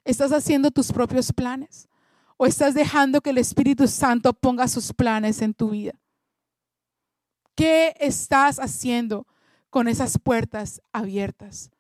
[0.06, 1.90] ¿Estás haciendo tus propios planes?
[2.38, 5.94] ¿O estás dejando que el Espíritu Santo ponga sus planes en tu vida?
[7.56, 9.28] ¿Qué estás haciendo?
[9.74, 11.72] con esas puertas abiertas.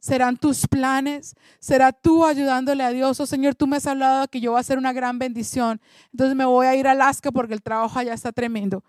[0.00, 1.36] ¿Serán tus planes?
[1.60, 3.20] ¿Será tú ayudándole a Dios?
[3.20, 5.78] Oh Señor, tú me has hablado que yo voy a hacer una gran bendición.
[6.12, 8.82] Entonces me voy a ir a Alaska porque el trabajo allá está tremendo.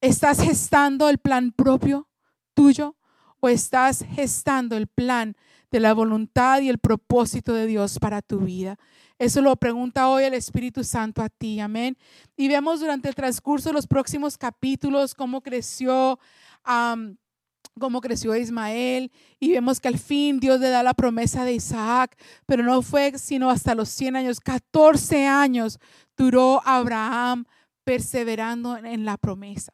[0.00, 2.08] ¿Estás gestando el plan propio
[2.54, 2.96] tuyo
[3.42, 5.36] o estás gestando el plan
[5.72, 8.78] de la voluntad y el propósito de Dios para tu vida?
[9.18, 11.60] Eso lo pregunta hoy el Espíritu Santo a ti.
[11.60, 11.98] Amén.
[12.36, 16.18] Y vemos durante el transcurso de los próximos capítulos cómo creció
[17.78, 22.16] cómo creció Ismael y vemos que al fin Dios le da la promesa de Isaac,
[22.46, 25.78] pero no fue sino hasta los 100 años, 14 años
[26.16, 27.44] duró Abraham
[27.84, 29.72] perseverando en la promesa.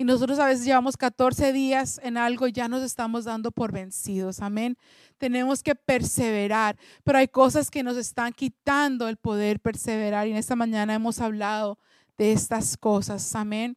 [0.00, 3.72] Y nosotros a veces llevamos 14 días en algo y ya nos estamos dando por
[3.72, 4.40] vencidos.
[4.40, 4.78] Amén.
[5.18, 10.28] Tenemos que perseverar, pero hay cosas que nos están quitando el poder perseverar.
[10.28, 11.80] Y en esta mañana hemos hablado
[12.16, 13.34] de estas cosas.
[13.34, 13.76] Amén.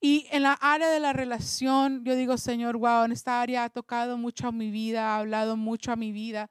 [0.00, 3.70] Y en la área de la relación, yo digo, Señor, wow, en esta área ha
[3.70, 6.50] tocado mucho a mi vida, ha hablado mucho a mi vida,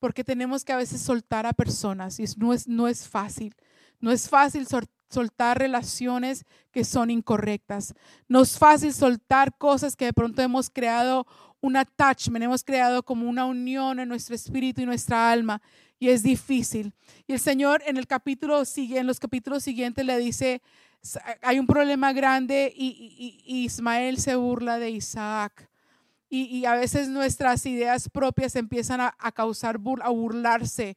[0.00, 3.54] porque tenemos que a veces soltar a personas y no es, no es fácil.
[4.00, 4.66] No es fácil
[5.08, 7.94] soltar relaciones que son incorrectas.
[8.28, 11.26] No es fácil soltar cosas que de pronto hemos creado
[11.60, 15.60] un attachment, hemos creado como una unión en nuestro espíritu y nuestra alma
[15.98, 16.92] y es difícil.
[17.26, 20.62] Y el Señor en el capítulo en los capítulos siguientes le dice,
[21.42, 25.68] hay un problema grande y, Ismael se burla de Isaac.
[26.30, 30.96] Y, a veces nuestras ideas propias empiezan a, causar, a burlarse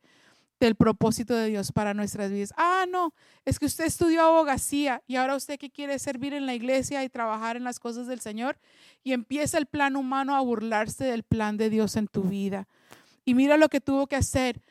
[0.66, 2.54] del propósito de Dios para nuestras vidas.
[2.56, 3.14] Ah, no,
[3.46, 7.10] es que usted estudió abogacía y ahora usted que quiere servir en la iglesia y
[7.10, 8.58] trabajar en las cosas del Señor
[9.04, 12.68] y empieza el plan humano a burlarse del plan de Dios en tu vida.
[13.26, 14.62] Y mira lo que tuvo que hacer.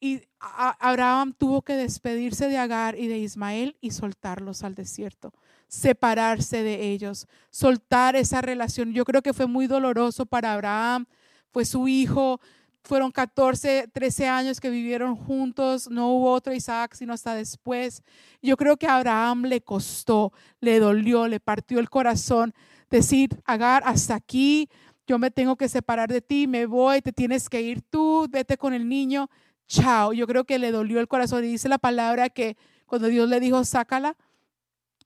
[0.00, 5.32] Y Abraham tuvo que despedirse de Agar y de Ismael y soltarlos al desierto,
[5.66, 8.92] separarse de ellos, soltar esa relación.
[8.92, 11.06] Yo creo que fue muy doloroso para Abraham,
[11.50, 12.40] fue su hijo,
[12.88, 18.02] fueron 14, 13 años que vivieron juntos, no hubo otro Isaac sino hasta después.
[18.40, 22.54] Yo creo que a Abraham le costó, le dolió, le partió el corazón
[22.88, 24.70] decir, Agar, hasta aquí,
[25.06, 28.56] yo me tengo que separar de ti, me voy, te tienes que ir tú, vete
[28.56, 29.28] con el niño,
[29.66, 30.14] chao.
[30.14, 33.38] Yo creo que le dolió el corazón y dice la palabra que cuando Dios le
[33.38, 34.16] dijo, sácala,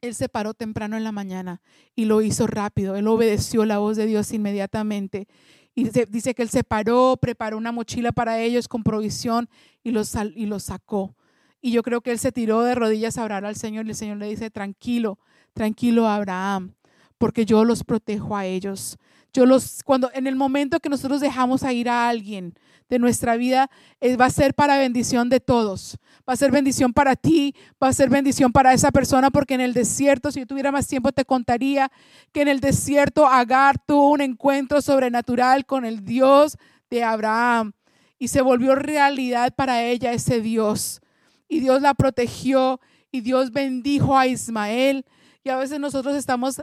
[0.00, 1.62] él se paró temprano en la mañana
[1.96, 5.26] y lo hizo rápido, él obedeció la voz de Dios inmediatamente
[5.74, 9.48] y dice que él se paró, preparó una mochila para ellos con provisión
[9.82, 11.16] y los, y los sacó.
[11.60, 13.96] Y yo creo que él se tiró de rodillas a orar al Señor y el
[13.96, 15.18] Señor le dice, tranquilo,
[15.54, 16.74] tranquilo Abraham,
[17.22, 18.98] porque yo los protejo a ellos.
[19.32, 22.52] Yo los, cuando en el momento que nosotros dejamos a ir a alguien
[22.88, 23.70] de nuestra vida,
[24.00, 25.98] eh, va a ser para bendición de todos.
[26.28, 29.60] Va a ser bendición para ti, va a ser bendición para esa persona, porque en
[29.60, 31.92] el desierto, si yo tuviera más tiempo, te contaría
[32.32, 36.58] que en el desierto Agar tuvo un encuentro sobrenatural con el Dios
[36.90, 37.72] de Abraham
[38.18, 41.00] y se volvió realidad para ella ese Dios.
[41.48, 42.80] Y Dios la protegió
[43.12, 45.04] y Dios bendijo a Ismael.
[45.44, 46.62] Y a veces nosotros estamos,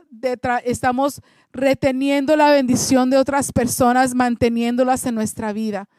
[0.64, 1.22] estamos
[1.52, 5.90] reteniendo la bendición de otras personas, manteniéndolas en nuestra vida.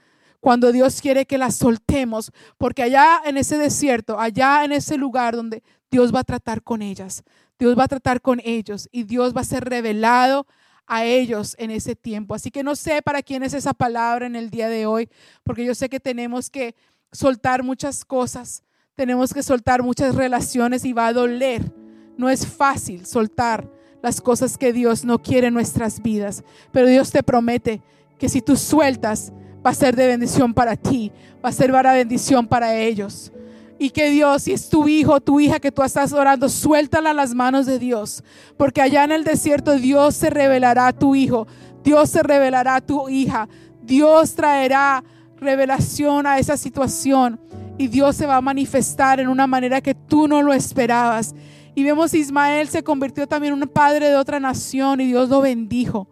[0.41, 5.37] Cuando Dios quiere que las soltemos, porque allá en ese desierto, allá en ese lugar
[5.37, 7.23] donde Dios va a tratar con ellas,
[7.59, 10.47] Dios va a tratar con ellos y Dios va a ser revelado
[10.87, 12.35] a ellos en ese tiempo.
[12.35, 15.11] Así que no sé para quién es esa palabra en el día de hoy,
[15.45, 16.75] porque yo sé que tenemos que
[17.13, 18.63] soltar muchas cosas,
[18.95, 21.71] tenemos que soltar muchas relaciones y va a doler.
[22.17, 23.69] No es fácil soltar
[24.03, 26.43] las cosas que Dios no quiere en nuestras vidas,
[26.73, 27.83] pero Dios te promete
[28.19, 29.33] que si tú sueltas,
[29.65, 31.13] va a ser de bendición para ti,
[31.45, 33.33] va a ser para bendición para ellos.
[33.79, 37.15] Y que Dios, si es tu hijo, tu hija que tú estás orando, suéltala a
[37.15, 38.23] las manos de Dios.
[38.59, 41.47] Porque allá en el desierto Dios se revelará a tu hijo,
[41.83, 43.49] Dios se revelará a tu hija,
[43.83, 45.03] Dios traerá
[45.39, 47.41] revelación a esa situación
[47.79, 51.35] y Dios se va a manifestar en una manera que tú no lo esperabas.
[51.75, 55.41] Y vemos Ismael se convirtió también en un padre de otra nación y Dios lo
[55.41, 56.09] bendijo.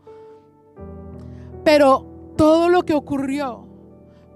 [1.64, 3.66] Pero todo lo que ocurrió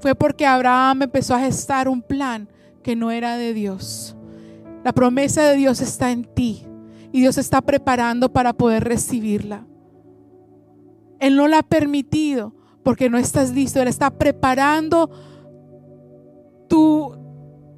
[0.01, 2.49] fue porque Abraham empezó a gestar un plan
[2.83, 4.17] que no era de Dios.
[4.85, 6.67] La promesa de Dios está en ti
[7.13, 9.65] y Dios está preparando para poder recibirla.
[11.21, 12.53] Él no la ha permitido
[12.83, 13.81] porque no estás listo.
[13.81, 15.09] Él está preparando
[16.69, 17.15] tu,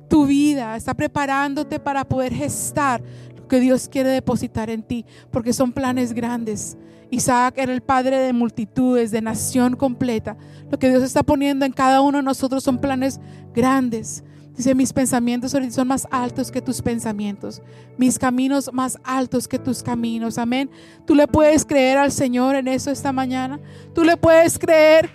[0.08, 3.02] tu vida, está preparándote para poder gestar
[3.48, 6.76] que Dios quiere depositar en ti, porque son planes grandes.
[7.10, 10.36] Isaac era el padre de multitudes, de nación completa.
[10.70, 13.20] Lo que Dios está poniendo en cada uno de nosotros son planes
[13.54, 14.24] grandes.
[14.56, 17.60] Dice, mis pensamientos son más altos que tus pensamientos,
[17.98, 20.38] mis caminos más altos que tus caminos.
[20.38, 20.70] Amén.
[21.04, 23.58] Tú le puedes creer al Señor en eso esta mañana.
[23.94, 25.10] Tú le puedes creer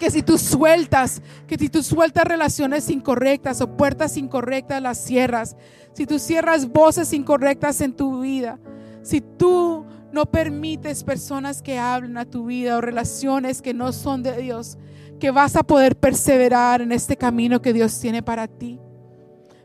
[0.00, 5.56] que si tú sueltas, que si tú sueltas relaciones incorrectas o puertas incorrectas, las cierras.
[5.92, 8.58] Si tú cierras voces incorrectas en tu vida,
[9.02, 14.22] si tú no permites personas que hablen a tu vida o relaciones que no son
[14.22, 14.78] de Dios,
[15.20, 18.80] que vas a poder perseverar en este camino que Dios tiene para ti.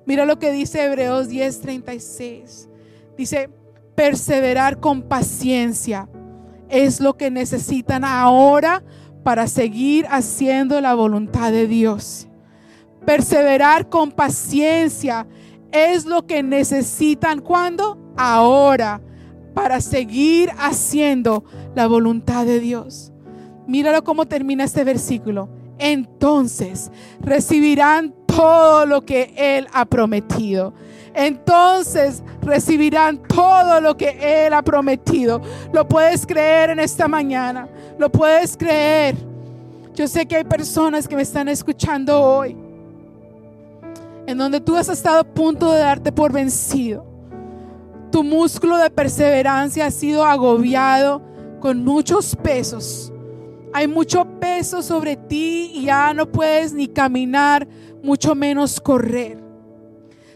[0.06, 2.68] Mira lo que dice Hebreos 10:36.
[3.18, 3.50] Dice,
[3.96, 6.10] perseverar con paciencia
[6.68, 8.84] es lo que necesitan ahora
[9.26, 12.28] para seguir haciendo la voluntad de Dios.
[13.08, 15.26] Perseverar con paciencia
[15.72, 17.98] es lo que necesitan cuando?
[18.16, 19.02] Ahora,
[19.56, 21.44] para seguir haciendo
[21.74, 23.12] la voluntad de Dios.
[23.66, 25.50] Míralo cómo termina este versículo.
[25.80, 30.76] Entonces recibirán todo lo que Él ha prometido.
[31.16, 35.42] Entonces recibirán todo lo que Él ha prometido.
[35.72, 37.70] Lo puedes creer en esta mañana.
[37.98, 39.16] Lo puedes creer.
[39.94, 42.58] Yo sé que hay personas que me están escuchando hoy,
[44.28, 47.06] en donde tú has estado a punto de darte por vencido.
[48.12, 51.22] Tu músculo de perseverancia ha sido agobiado
[51.62, 53.14] con muchos pesos.
[53.72, 57.66] Hay mucho peso sobre ti y ya no puedes ni caminar,
[58.04, 59.42] mucho menos correr.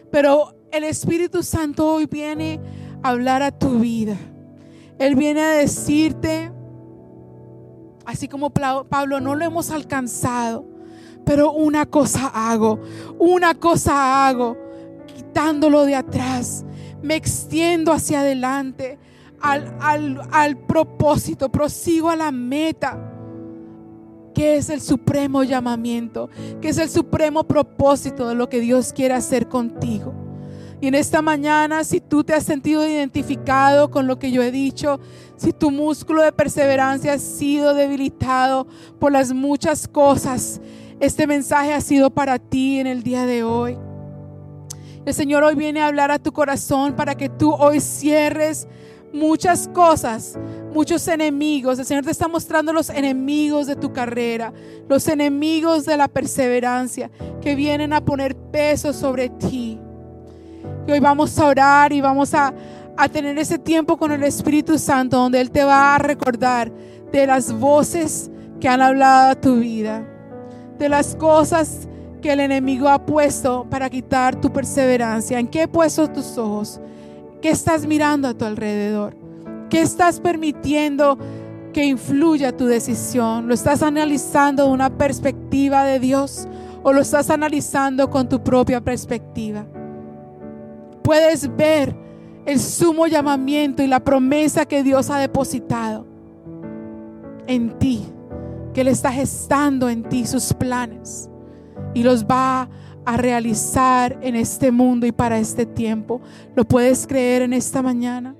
[0.09, 2.59] Pero el Espíritu Santo hoy viene
[3.01, 4.17] a hablar a tu vida.
[4.97, 6.51] Él viene a decirte,
[8.05, 10.65] así como Pablo, no lo hemos alcanzado,
[11.25, 12.79] pero una cosa hago,
[13.17, 14.57] una cosa hago,
[15.15, 16.65] quitándolo de atrás,
[17.01, 18.97] me extiendo hacia adelante
[19.39, 23.05] al, al, al propósito, prosigo a la meta
[24.33, 26.29] que es el supremo llamamiento,
[26.61, 30.28] que es el supremo propósito de lo que Dios quiere hacer contigo.
[30.81, 34.51] Y en esta mañana, si tú te has sentido identificado con lo que yo he
[34.51, 34.99] dicho,
[35.35, 38.65] si tu músculo de perseverancia ha sido debilitado
[38.97, 40.61] por las muchas cosas,
[41.01, 43.77] este mensaje ha sido para ti en el día de hoy.
[45.05, 48.67] El Señor hoy viene a hablar a tu corazón para que tú hoy cierres
[49.11, 50.37] muchas cosas,
[50.73, 51.79] muchos enemigos.
[51.79, 54.53] El Señor te está mostrando los enemigos de tu carrera,
[54.87, 57.09] los enemigos de la perseverancia
[57.41, 59.79] que vienen a poner peso sobre ti.
[60.87, 62.53] Y hoy vamos a orar y vamos a,
[62.97, 66.71] a tener ese tiempo con el Espíritu Santo donde Él te va a recordar
[67.11, 68.29] de las voces
[68.59, 70.03] que han hablado a tu vida,
[70.77, 71.87] de las cosas
[72.21, 75.39] que el enemigo ha puesto para quitar tu perseverancia.
[75.39, 76.79] ¿En qué he puesto tus ojos?
[77.41, 79.15] ¿Qué estás mirando a tu alrededor?
[79.69, 81.17] ¿Qué estás permitiendo
[81.71, 83.47] que influya tu decisión?
[83.47, 86.47] ¿Lo estás analizando de una perspectiva de Dios
[86.83, 89.65] o lo estás analizando con tu propia perspectiva?
[91.09, 91.95] Puedes ver
[92.45, 96.05] el sumo llamamiento y la promesa que Dios ha depositado
[97.47, 98.05] en ti,
[98.75, 101.27] que Él está gestando en ti sus planes
[101.95, 102.69] y los va
[103.05, 106.21] a realizar en este mundo y para este tiempo.
[106.55, 108.35] ¿Lo puedes creer en esta mañana?